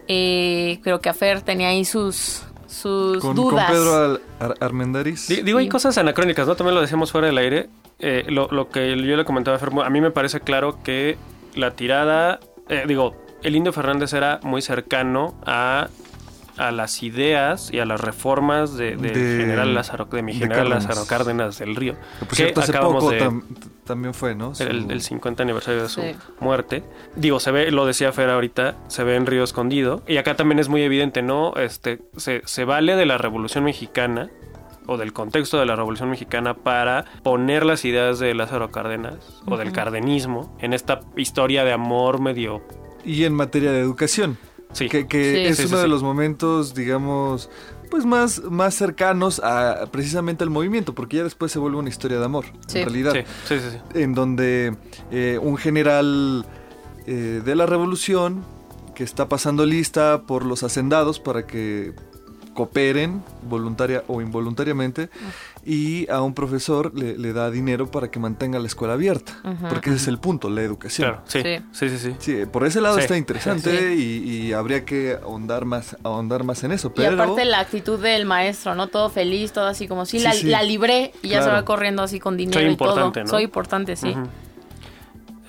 Eh, 0.08 0.80
creo 0.82 1.00
que 1.02 1.10
Afer 1.10 1.42
tenía 1.42 1.68
ahí 1.68 1.84
sus, 1.84 2.42
sus 2.66 3.18
Con, 3.18 3.34
con 3.34 3.36
dudas. 3.36 3.70
Pedro 3.70 3.94
Al- 3.94 4.20
Ar- 4.40 4.72
Digo, 5.44 5.58
hay 5.58 5.66
Sí. 5.66 5.70
cosas 5.70 5.98
anacrónicas, 5.98 6.46
¿no? 6.46 6.54
También 6.56 6.74
lo 6.74 6.80
decíamos 6.80 7.12
fuera 7.12 7.26
del 7.26 7.36
aire. 7.36 7.68
Eh, 7.98 8.24
lo, 8.28 8.48
lo 8.50 8.70
que 8.70 8.96
yo 8.96 9.16
le 9.18 9.24
comentaba 9.26 9.58
a 9.58 9.60
Fer, 9.60 9.68
a 9.84 9.90
mí 9.90 10.00
me 10.00 10.10
parece 10.10 10.40
claro 10.40 10.82
que 10.82 11.18
la 11.54 11.72
tirada, 11.72 12.40
eh, 12.68 12.84
digo, 12.86 13.16
el 13.42 13.56
Indio 13.56 13.72
Fernández 13.72 14.12
era 14.12 14.40
muy 14.42 14.62
cercano 14.62 15.34
a, 15.46 15.88
a 16.56 16.70
las 16.70 17.02
ideas 17.02 17.70
y 17.72 17.78
a 17.80 17.84
las 17.84 18.00
reformas 18.00 18.76
de, 18.76 18.96
de 18.96 19.10
De- 19.10 19.40
general 19.42 19.74
Lázaro, 19.74 20.04
de 20.06 20.22
mi 20.22 20.32
de 20.32 20.38
general 20.38 20.64
Cárdenas. 20.68 20.84
Lázaro 20.88 21.06
Cárdenas 21.06 21.58
del 21.58 21.76
Río. 21.76 21.94
Que, 21.94 22.18
por 22.20 22.28
que 22.28 22.36
cierto, 22.36 22.60
hace 22.60 22.72
acabamos 22.72 23.02
poco 23.04 23.10
de- 23.14 23.20
tam- 23.20 23.42
también 23.84 24.14
fue, 24.14 24.34
¿no? 24.34 24.54
Su- 24.54 24.62
el, 24.62 24.90
el 24.90 25.00
50 25.02 25.42
aniversario 25.42 25.82
de 25.82 25.88
su 25.88 26.00
Sí. 26.02 26.14
muerte. 26.40 26.84
Digo, 27.16 27.40
se 27.40 27.50
ve, 27.50 27.70
lo 27.72 27.84
decía 27.84 28.12
Fer 28.12 28.30
ahorita, 28.30 28.76
se 28.88 29.02
ve 29.02 29.16
en 29.16 29.26
Río 29.26 29.42
Escondido. 29.42 30.02
Y 30.06 30.18
acá 30.18 30.36
también 30.36 30.58
es 30.60 30.68
muy 30.68 30.82
evidente, 30.82 31.20
¿no? 31.22 31.54
Este, 31.56 32.00
se, 32.16 32.42
se 32.44 32.64
vale 32.64 32.94
de 32.96 33.06
la 33.06 33.18
Revolución 33.18 33.64
Mexicana 33.64 34.30
o 34.86 34.96
del 34.96 35.12
contexto 35.12 35.58
de 35.58 35.66
la 35.66 35.76
Revolución 35.76 36.10
Mexicana 36.10 36.54
para 36.54 37.04
poner 37.22 37.64
las 37.64 37.84
ideas 37.84 38.18
de 38.18 38.34
Lázaro 38.34 38.70
Cárdenas 38.70 39.16
o 39.46 39.56
del 39.56 39.72
cardenismo 39.72 40.56
en 40.60 40.72
esta 40.72 41.00
historia 41.16 41.64
de 41.64 41.72
amor 41.72 42.20
medio... 42.20 42.62
Y 43.04 43.24
en 43.24 43.34
materia 43.34 43.72
de 43.72 43.80
educación. 43.80 44.38
Sí, 44.72 44.88
Que, 44.88 45.06
que 45.06 45.22
Sí. 45.34 45.40
es 45.44 45.56
Sí, 45.56 45.62
sí, 45.64 45.68
uno 45.68 45.78
de 45.78 45.84
sí. 45.84 45.90
los 45.90 46.02
momentos, 46.02 46.74
digamos, 46.74 47.50
pues 47.90 48.06
más, 48.06 48.42
más 48.44 48.74
cercanos 48.74 49.40
a 49.44 49.86
precisamente 49.90 50.44
al 50.44 50.50
movimiento, 50.50 50.94
porque 50.94 51.18
ya 51.18 51.24
después 51.24 51.52
se 51.52 51.58
vuelve 51.58 51.76
una 51.78 51.88
historia 51.90 52.18
de 52.18 52.24
amor, 52.24 52.46
Sí. 52.68 52.78
en 52.78 52.84
realidad. 52.86 53.12
sí, 53.12 53.20
sí, 53.46 53.58
sí, 53.60 53.66
sí. 53.92 54.00
En 54.00 54.14
donde 54.14 54.76
eh, 55.10 55.38
un 55.42 55.56
general 55.58 56.46
eh, 57.06 57.42
de 57.44 57.54
la 57.56 57.66
revolución 57.66 58.44
que 58.94 59.04
está 59.04 59.28
pasando 59.28 59.66
lista 59.66 60.22
por 60.26 60.44
los 60.46 60.62
hacendados 60.62 61.18
para 61.18 61.46
que 61.46 61.92
cooperen 62.54 63.22
voluntaria 63.48 64.04
o 64.08 64.20
involuntariamente 64.20 65.08
y 65.64 66.08
a 66.10 66.20
un 66.22 66.34
profesor 66.34 66.92
le, 66.94 67.16
le 67.16 67.32
da 67.32 67.50
dinero 67.50 67.90
para 67.90 68.10
que 68.10 68.18
mantenga 68.18 68.58
la 68.58 68.66
escuela 68.66 68.94
abierta 68.94 69.32
porque 69.68 69.90
ese 69.90 69.96
es 69.98 70.08
el 70.08 70.18
punto 70.18 70.50
la 70.50 70.62
educación 70.62 71.08
Claro, 71.10 71.22
sí, 71.26 71.40
Sí. 71.42 71.58
sí, 71.72 71.88
sí, 71.88 71.98
sí. 71.98 72.14
Sí, 72.18 72.46
por 72.46 72.66
ese 72.66 72.80
lado 72.80 72.96
Sí. 72.96 73.02
está 73.02 73.16
interesante 73.16 73.94
y, 73.94 74.02
y 74.48 74.52
habría 74.52 74.84
que 74.84 75.16
ahondar 75.22 75.64
más, 75.64 75.96
ahondar 76.02 76.44
más 76.44 76.62
en 76.64 76.72
eso. 76.72 76.88
Y 76.88 77.00
Pero 77.00 77.14
aparte 77.14 77.44
la 77.44 77.60
actitud 77.60 77.98
del 78.00 78.26
maestro, 78.26 78.74
¿no? 78.74 78.88
Todo 78.88 79.08
feliz, 79.08 79.52
todo 79.52 79.66
así 79.66 79.88
como, 79.88 80.04
sí, 80.06 80.18
Sí, 80.18 80.24
la, 80.24 80.32
sí. 80.32 80.46
la 80.46 80.62
libré 80.62 81.12
y 81.22 81.28
ya 81.28 81.42
se 81.42 81.48
va 81.50 81.64
corriendo 81.64 82.02
así 82.02 82.20
con 82.20 82.36
dinero 82.36 82.60
Soy 82.60 82.70
y 82.70 82.76
todo. 82.76 82.88
importante, 82.90 83.20
¿no? 83.22 83.28
Soy 83.28 83.44
importante, 83.44 83.96
sí. 83.96 84.14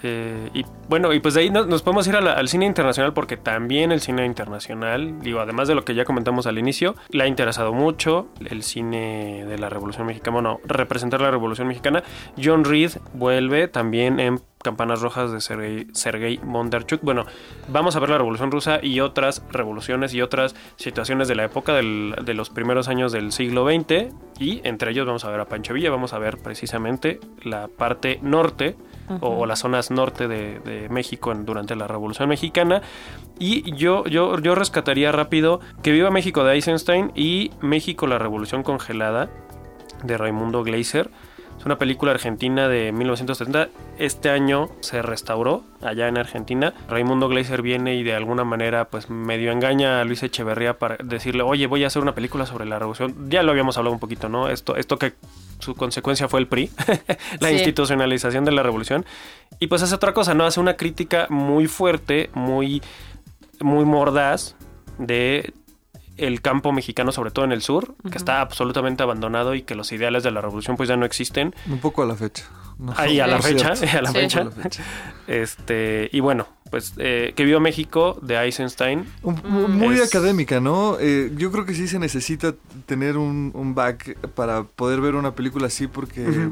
Eh, 0.04 0.50
y 0.54 0.66
bueno, 0.90 1.14
y 1.14 1.20
pues 1.22 1.34
de 1.34 1.42
ahí 1.42 1.50
nos, 1.50 1.82
podemos 1.82 2.06
ir 2.08 2.16
al 2.16 2.48
cine 2.50 2.66
internacional 2.66 3.14
porque 3.14 3.38
también 3.38 3.92
el 3.92 4.02
cine 4.02 4.26
internacional, 4.26 5.20
digo, 5.22 5.40
además 5.40 5.68
de 5.70 5.76
lo 5.76 5.86
que 5.86 5.96
ya 5.96 6.04
comentamos 6.06 6.46
al 6.46 6.58
inicio, 6.60 6.96
le 7.10 7.24
ha 7.24 7.28
interesado 7.28 7.74
mucho 7.74 8.28
el 8.50 8.64
cine 8.64 9.46
de 9.48 9.58
la 9.58 9.70
Revolución 9.70 10.06
Mexicana, 10.08 10.34
bueno, 10.34 10.60
representar 10.66 11.22
la 11.22 11.32
Revolución 11.32 11.68
Mexicana. 11.68 12.04
John 12.42 12.66
Reed 12.66 12.92
vuelve 13.14 13.68
también 13.70 14.20
en 14.20 14.42
Campanas 14.62 15.02
Rojas 15.02 15.32
de 15.32 15.42
Sergei, 15.42 15.88
Sergei 15.94 16.40
Bondarchuk. 16.44 17.02
Bueno, 17.02 17.26
vamos 17.68 17.96
a 17.96 18.00
ver 18.00 18.10
la 18.10 18.18
Revolución 18.18 18.50
Rusa 18.52 18.80
y 18.82 19.00
otras 19.02 19.44
revoluciones 19.52 20.14
y 20.14 20.22
otras 20.22 20.56
situaciones 20.78 21.28
de 21.28 21.36
la 21.36 21.44
época 21.46 21.74
del- 21.74 22.16
de 22.24 22.34
los 22.34 22.50
primeros 22.50 22.88
años 22.88 23.12
del 23.12 23.32
siglo 23.34 23.66
XX 23.66 24.14
y 24.40 24.62
entre 24.64 24.92
ellos 24.92 25.06
vamos 25.06 25.26
a 25.26 25.30
ver 25.32 25.40
a 25.42 25.46
Pancho 25.46 25.74
Villa, 25.74 25.90
vamos 25.92 26.14
a 26.14 26.20
ver 26.20 26.38
precisamente 26.38 27.20
la 27.44 27.68
parte 27.68 28.20
norte 28.22 28.76
o, 29.22 29.28
o 29.30 29.46
las 29.46 29.60
zonas 29.60 29.92
norte 29.92 30.28
de, 30.28 30.60
de 30.60 30.90
México 30.90 31.32
en- 31.32 31.46
durante 31.46 31.76
la 31.76 31.88
Revolución 31.88 32.30
Mexicana. 32.30 32.82
Y 33.40 33.76
yo, 33.76 34.06
yo, 34.06 34.38
yo 34.40 34.56
rescataría 34.56 35.12
rápido 35.12 35.60
que 35.82 35.92
Viva 35.92 36.10
México 36.12 36.44
de 36.44 36.54
Eisenstein 36.54 37.12
y 37.16 37.52
México 37.62 38.08
la 38.08 38.18
Revolución 38.20 38.64
Congelada 38.64 39.30
de 40.04 40.18
Raimundo 40.18 40.64
Gleiser. 40.64 41.10
Es 41.64 41.66
una 41.66 41.78
película 41.78 42.12
argentina 42.12 42.68
de 42.68 42.92
1970. 42.92 43.70
Este 43.98 44.30
año 44.30 44.70
se 44.82 45.02
restauró 45.02 45.64
allá 45.82 46.10
en 46.10 46.18
Argentina. 46.18 46.74
Raimundo 46.90 47.30
Gleiser 47.30 47.62
viene 47.62 47.96
y 47.96 48.04
de 48.04 48.14
alguna 48.14 48.44
manera 48.44 48.90
pues 48.90 49.10
medio 49.10 49.50
engaña 49.50 50.02
a 50.02 50.04
Luis 50.04 50.24
Echeverría 50.24 50.78
para 50.78 50.98
decirle, 51.02 51.42
oye, 51.42 51.66
voy 51.68 51.86
a 51.86 51.88
hacer 51.88 52.02
una 52.02 52.14
película 52.14 52.46
sobre 52.46 52.66
la 52.66 52.80
revolución. 52.80 53.30
Ya 53.30 53.44
lo 53.44 53.52
habíamos 53.52 53.78
hablado 53.78 53.94
un 53.94 54.02
poquito, 54.02 54.28
¿no? 54.28 54.50
Esto, 54.50 54.76
esto 54.76 54.98
que 55.00 55.14
su 55.60 55.74
consecuencia 55.74 56.28
fue 56.28 56.42
el 56.42 56.48
PRI, 56.48 56.70
la 57.40 57.48
Sí. 57.48 57.54
institucionalización 57.54 58.44
de 58.44 58.52
la 58.52 58.62
revolución. 58.62 59.06
Y 59.62 59.68
pues 59.68 59.82
hace 59.84 59.96
otra 59.96 60.14
cosa, 60.14 60.34
¿no? 60.34 60.44
Hace 60.44 60.60
una 60.60 60.76
crítica 60.76 61.28
muy 61.30 61.68
fuerte, 61.68 62.30
muy, 62.34 62.82
muy 63.62 63.86
mordaz 63.86 64.58
de 64.98 65.54
el 66.18 66.42
campo 66.42 66.72
mexicano, 66.72 67.12
sobre 67.12 67.32
todo 67.32 67.46
en 67.46 67.52
el 67.52 67.62
sur, 67.62 67.96
que 68.10 68.18
está 68.18 68.42
absolutamente 68.42 69.04
abandonado 69.04 69.56
y 69.56 69.64
que 69.64 69.76
los 69.76 69.92
ideales 69.92 70.24
de 70.24 70.32
la 70.32 70.42
revolución 70.42 70.78
pues 70.78 70.90
ya 70.90 70.96
no 70.96 71.06
existen. 71.06 71.56
Un 71.68 71.80
poco 71.80 72.04
a 72.04 72.06
la 72.06 72.16
fecha. 72.16 72.46
No, 72.78 72.94
Ahí 72.98 73.20
a 73.20 73.28
la 73.28 73.42
fecha, 73.42 73.74
a 73.74 74.02
la 74.02 74.12
fecha. 74.12 74.50
Este, 75.28 76.10
y 76.12 76.20
bueno, 76.20 76.48
pues 76.70 76.94
eh, 76.98 77.34
que 77.36 77.46
vio 77.46 77.60
México 77.60 78.20
de 78.22 78.38
Eisenstein. 78.38 79.06
muy 79.24 80.00
académica, 80.02 80.60
¿no? 80.60 80.98
Eh, 81.00 81.32
yo 81.36 81.52
creo 81.52 81.66
que 81.66 81.74
sí 81.74 81.88
se 81.88 82.00
necesita 82.00 82.54
tener 82.86 83.18
un, 83.18 83.74
back 83.76 84.18
para 84.30 84.64
poder 84.64 85.02
ver 85.02 85.16
una 85.16 85.34
película 85.34 85.68
así 85.68 85.88
porque 85.88 86.50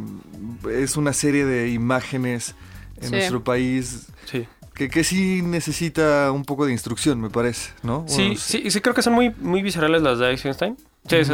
es 0.72 0.98
una 0.98 1.14
serie 1.14 1.46
de 1.46 1.70
imágenes 1.70 2.56
en 3.00 3.12
nuestro 3.12 3.44
país. 3.44 4.08
Sí 4.26 4.48
que, 4.74 4.90
que, 4.90 5.04
sí 5.04 5.42
necesita 5.42 6.32
un 6.32 6.46
poco 6.46 6.66
de 6.66 6.72
instrucción, 6.72 7.20
me 7.20 7.30
parece, 7.30 7.72
¿no? 7.84 8.06
sí, 8.08 8.36
sí, 8.38 8.70
sí, 8.72 8.82
creo 8.82 8.94
que 8.94 9.02
son 9.02 9.14
muy, 9.14 9.34
muy 9.40 9.62
viscerales 9.62 10.02
las 10.02 10.20
de 10.20 10.32
Eisenstein. 10.32 10.78
Sí, 11.08 11.26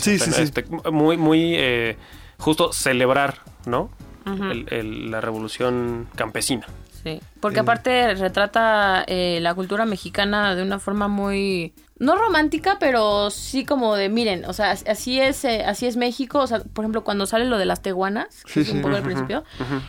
sí, 0.00 0.18
sí, 0.18 0.42
este, 0.42 0.64
muy, 0.90 1.16
muy 1.16 1.54
eh, 1.56 1.96
justo 2.38 2.72
celebrar, 2.72 3.40
¿no? 3.66 3.90
la 4.24 5.20
revolución 5.20 6.08
campesina. 6.16 6.66
Sí, 7.02 7.20
porque 7.40 7.60
aparte 7.60 8.14
retrata 8.14 9.04
eh, 9.06 9.38
la 9.42 9.54
cultura 9.54 9.84
mexicana 9.84 10.54
de 10.54 10.62
una 10.62 10.78
forma 10.78 11.06
muy 11.06 11.74
no 11.98 12.16
romántica, 12.16 12.78
pero 12.80 13.30
sí 13.30 13.64
como 13.64 13.94
de, 13.94 14.08
miren, 14.08 14.44
o 14.46 14.52
sea, 14.52 14.72
así 14.72 15.20
es, 15.20 15.44
eh, 15.44 15.64
así 15.64 15.86
es 15.86 15.96
México, 15.96 16.40
o 16.40 16.46
sea, 16.46 16.58
por 16.60 16.84
ejemplo, 16.84 17.04
cuando 17.04 17.24
sale 17.26 17.44
lo 17.44 17.56
de 17.56 17.66
las 17.66 17.82
teguanas, 17.82 18.42
que 18.52 18.60
es 18.60 18.70
un 18.70 18.82
poco 18.82 18.96
al 18.96 19.02
principio, 19.02 19.44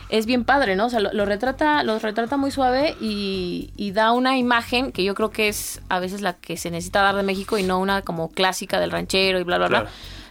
es 0.08 0.24
bien 0.26 0.44
padre, 0.44 0.76
¿no? 0.76 0.86
O 0.86 0.90
sea, 0.90 1.00
lo, 1.00 1.24
retrata, 1.24 1.82
lo 1.82 1.98
retrata 1.98 2.36
muy 2.36 2.52
suave 2.52 2.94
y, 3.00 3.72
y, 3.76 3.90
da 3.90 4.12
una 4.12 4.38
imagen 4.38 4.92
que 4.92 5.02
yo 5.02 5.14
creo 5.14 5.30
que 5.30 5.48
es 5.48 5.80
a 5.88 5.98
veces 5.98 6.20
la 6.20 6.34
que 6.34 6.56
se 6.56 6.70
necesita 6.70 7.02
dar 7.02 7.16
de 7.16 7.22
México 7.24 7.58
y 7.58 7.64
no 7.64 7.80
una 7.80 8.02
como 8.02 8.30
clásica 8.30 8.78
del 8.78 8.92
ranchero 8.92 9.40
y 9.40 9.42
bla, 9.42 9.58
bla, 9.58 9.68
bla. 9.68 9.86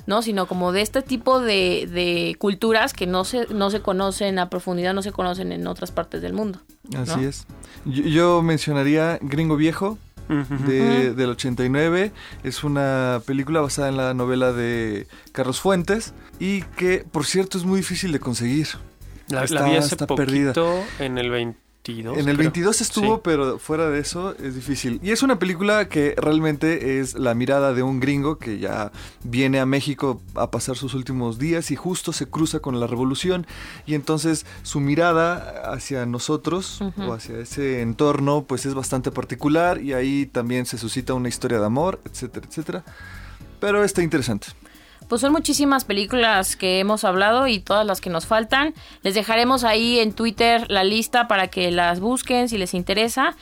¿no? 0.06 0.22
Sino 0.22 0.48
como 0.48 0.72
de 0.72 0.82
este 0.82 1.02
tipo 1.02 1.40
de, 1.40 1.90
de, 1.92 2.36
culturas 2.38 2.94
que 2.94 3.08
no 3.08 3.26
se, 3.26 3.48
no 3.54 3.70
se 3.70 3.82
conocen 3.82 4.40
a 4.40 4.50
profundidad, 4.50 4.94
no 4.94 5.02
se 5.02 5.12
conocen 5.12 5.52
en 5.52 5.68
otras 5.68 5.92
partes 5.92 6.22
del 6.22 6.34
mundo. 6.34 6.60
Así 6.96 7.26
es. 7.26 7.48
yo, 7.86 8.42
mencionaría 8.44 9.18
Gringo 9.22 9.58
Viejo, 9.58 9.98
de, 10.28 11.14
del 11.14 11.30
89. 11.30 12.12
Es 12.44 12.64
una 12.64 13.22
película 13.26 13.62
basada 13.62 13.90
en 13.90 13.98
la 13.98 14.14
novela 14.14 14.52
de 14.52 15.08
Carlos 15.32 15.60
Fuentes 15.60 16.14
y 16.40 16.62
que, 16.62 17.06
por 17.12 17.26
cierto, 17.26 17.58
es 17.58 17.64
muy 17.64 17.78
difícil 17.80 18.12
de 18.12 18.20
conseguir. 18.20 18.68
La, 19.28 19.44
está, 19.44 19.66
vi 19.66 19.76
hace 19.76 19.96
poquito 19.98 20.84
en 21.00 21.18
el 21.18 21.32
20 21.32 21.65
en 21.88 22.30
el 22.30 22.38
22 22.38 22.82
estuvo, 22.82 23.22
pero 23.22 23.60
fuera 23.60 23.90
de 23.90 24.00
eso 24.00 24.36
es 24.38 24.56
difícil. 24.56 25.00
Y 25.04 25.12
es 25.12 25.22
una 25.22 25.38
película 25.38 25.88
que 25.88 26.16
realmente 26.18 27.00
es 27.00 27.14
la 27.14 27.36
mirada 27.36 27.74
de 27.74 27.84
un 27.84 28.00
gringo 28.00 28.40
que 28.40 28.58
ya 28.58 28.92
viene 29.24 29.60
a 29.60 29.66
México 29.66 30.22
a 30.34 30.50
pasar 30.50 30.78
sus 30.78 30.96
últimos 30.96 31.38
días 31.38 31.70
y 31.70 31.76
justo 31.76 32.12
se 32.12 32.28
cruza 32.28 32.60
con 32.60 32.80
la 32.80 32.88
revolución. 32.88 33.46
Y 33.86 33.94
entonces 33.94 34.46
su 34.64 34.80
mirada 34.80 35.72
hacia 35.72 36.06
nosotros 36.06 36.82
o 36.98 37.14
hacia 37.14 37.38
ese 37.38 37.82
entorno 37.82 38.46
pues 38.48 38.66
es 38.66 38.74
bastante 38.74 39.12
particular 39.12 39.80
y 39.80 39.94
ahí 39.94 40.26
también 40.26 40.66
se 40.66 40.78
suscita 40.78 41.14
una 41.14 41.30
historia 41.30 41.60
de 41.60 41.66
amor, 41.66 42.02
etcétera, 42.06 42.48
etcétera. 42.48 42.84
Pero 43.60 43.84
está 43.84 44.02
interesante. 44.02 44.48
Pues 45.08 45.22
son 45.22 45.32
muchísimas 45.32 45.86
películas 45.86 46.56
que 46.56 46.80
hemos 46.80 47.04
hablado 47.04 47.48
y 47.48 47.60
todas 47.60 47.86
las 47.86 48.02
que 48.02 48.10
nos 48.10 48.26
faltan. 48.26 48.74
Les 49.04 49.14
dejaremos 49.14 49.64
ahí 49.64 50.00
en 50.00 50.14
Twitter 50.14 50.66
la 50.70 50.84
lista 50.84 51.28
para 51.28 51.48
que 51.48 51.72
las 51.72 52.00
busquen 52.00 52.50
si 52.50 52.58
les 52.58 52.74
interesa. 52.74 53.36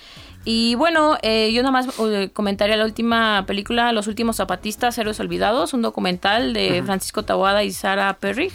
Y 0.46 0.76
bueno, 0.76 1.18
eh, 1.22 1.54
yo 1.54 1.62
nada 1.62 1.72
más 1.72 1.88
eh, 2.00 2.30
comentaría 2.34 2.76
la 2.76 2.84
última 2.84 3.46
película, 3.48 3.94
Los 3.94 4.08
últimos 4.08 4.36
zapatistas, 4.36 4.98
Héroes 4.98 5.20
Olvidados, 5.22 5.74
un 5.74 5.82
documental 5.82 6.54
de 6.54 6.84
Francisco 6.84 7.24
Tawada 7.24 7.64
y 7.64 7.72
Sara 7.72 8.14
Perry, 8.20 8.52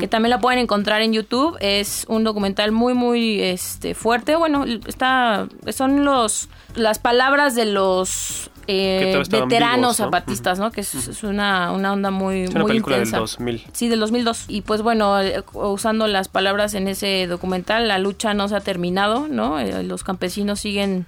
que 0.00 0.08
también 0.08 0.30
la 0.30 0.40
pueden 0.40 0.58
encontrar 0.60 1.02
en 1.02 1.12
YouTube. 1.12 1.58
Es 1.60 2.06
un 2.08 2.24
documental 2.24 2.72
muy, 2.72 2.94
muy 2.94 3.42
este, 3.42 3.94
fuerte. 3.94 4.36
Bueno, 4.36 4.64
está, 4.64 5.46
son 5.72 6.04
los 6.04 6.48
las 6.74 6.98
palabras 6.98 7.54
de 7.54 7.66
los 7.66 8.50
eh, 8.66 9.22
veteranos 9.30 9.96
zapatistas, 9.96 10.58
¿no? 10.58 10.70
Que 10.70 10.80
es, 10.80 11.22
una, 11.22 11.72
una, 11.72 11.92
onda 11.92 12.10
muy, 12.10 12.42
es 12.42 12.50
una 12.50 12.60
muy 12.60 12.72
película 12.72 12.96
intensa. 12.96 13.16
del 13.16 13.26
2000. 13.26 13.64
Sí, 13.72 13.88
del 13.88 14.00
2002. 14.00 14.44
Y 14.48 14.62
pues 14.62 14.82
bueno, 14.82 15.20
eh, 15.20 15.42
usando 15.52 16.06
las 16.06 16.28
palabras 16.28 16.74
en 16.74 16.88
ese 16.88 17.26
documental, 17.26 17.88
la 17.88 17.98
lucha 17.98 18.34
no 18.34 18.48
se 18.48 18.56
ha 18.56 18.60
terminado, 18.60 19.28
¿no? 19.28 19.58
Eh, 19.58 19.82
los 19.82 20.04
campesinos 20.04 20.60
siguen 20.60 21.06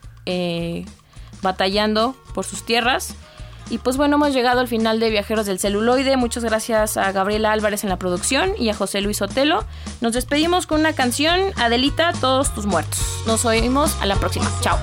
batallando 1.43 2.15
por 2.35 2.45
sus 2.45 2.65
tierras. 2.65 3.15
Y 3.71 3.79
pues 3.79 3.97
bueno, 3.97 4.17
hemos 4.17 4.33
llegado 4.33 4.61
al 4.61 4.69
final 4.69 4.99
de 4.99 5.11
Viajeros 5.11 5.47
del 5.47 5.59
Celuloide. 5.59 6.17
Muchas 6.17 6.45
gracias 6.45 6.97
a 6.97 7.13
Gabriela 7.13 7.53
Álvarez 7.53 7.85
en 7.85 7.91
la 7.91 7.99
producción 7.99 8.53
y 8.59 8.71
a 8.71 8.75
José 8.75 9.01
Luis 9.03 9.21
Otelo. 9.21 9.65
Nos 10.01 10.15
despedimos 10.15 10.67
con 10.67 10.81
una 10.81 10.95
canción, 10.95 11.41
Adelita, 11.57 12.13
todos 12.19 12.55
tus 12.55 12.65
muertos. 12.67 13.01
Nos 13.27 13.45
oímos 13.45 13.95
a 14.01 14.07
la 14.07 14.17
próxima. 14.17 14.51
Chao. 14.63 14.79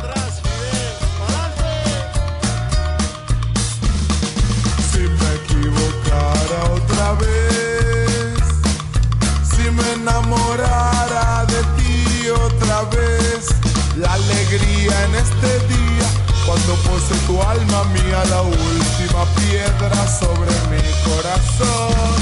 Alma 17.74 18.26
la 18.30 18.42
última 18.42 19.26
piedra 19.36 20.08
sobre 20.08 20.52
mi 20.70 20.82
corazón. 21.04 22.16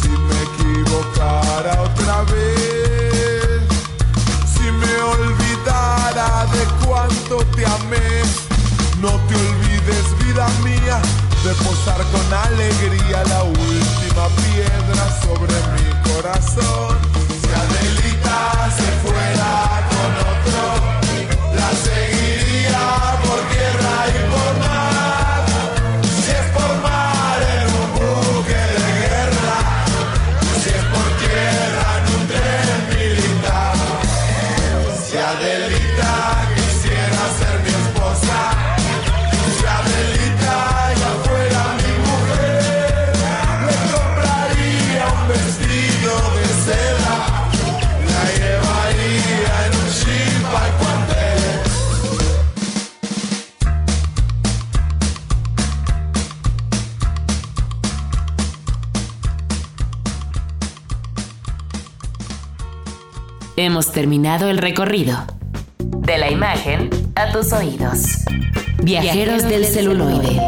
Si 0.00 0.08
me 0.08 0.42
equivocara 0.48 1.82
otra 1.82 2.22
vez, 2.22 3.62
si 4.52 4.70
me 4.70 4.94
olvidara 5.02 6.46
de 6.52 6.86
cuánto 6.86 7.38
te 7.56 7.64
amé, 7.66 8.22
no 9.00 9.10
te 9.28 9.34
olvides 9.34 10.18
vida 10.24 10.46
mía 10.62 11.00
de 11.44 11.54
posar 11.64 12.02
con 12.12 12.32
alegría 12.32 13.24
la 13.24 13.42
última 13.44 14.28
piedra 14.42 15.04
sobre 15.22 15.54
mi 15.74 16.12
corazón. 16.12 17.07
Si 35.28 35.77
Hemos 63.60 63.90
terminado 63.90 64.50
el 64.50 64.58
recorrido. 64.58 65.18
De 65.80 66.16
la 66.16 66.30
imagen 66.30 66.90
a 67.16 67.32
tus 67.32 67.52
oídos. 67.52 68.24
Viajeros 68.84 69.42
del 69.48 69.64
celuloide. 69.64 70.40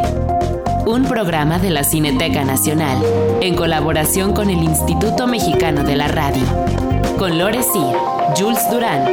Un 0.85 1.03
programa 1.03 1.59
de 1.59 1.71
la 1.71 1.83
Cineteca 1.83 2.45
Nacional 2.45 3.03
en 3.41 3.57
colaboración 3.57 4.31
con 4.31 4.49
el 4.49 4.63
Instituto 4.63 5.27
Mexicano 5.27 5.83
de 5.83 5.97
la 5.97 6.07
Radio. 6.07 6.45
Con 7.19 7.37
Lore 7.37 7.59
Jules 8.37 8.69
Durán 8.71 9.03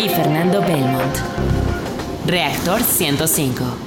y 0.00 0.08
Fernando 0.08 0.60
Belmont. 0.60 1.16
Reactor 2.26 2.82
105. 2.82 3.83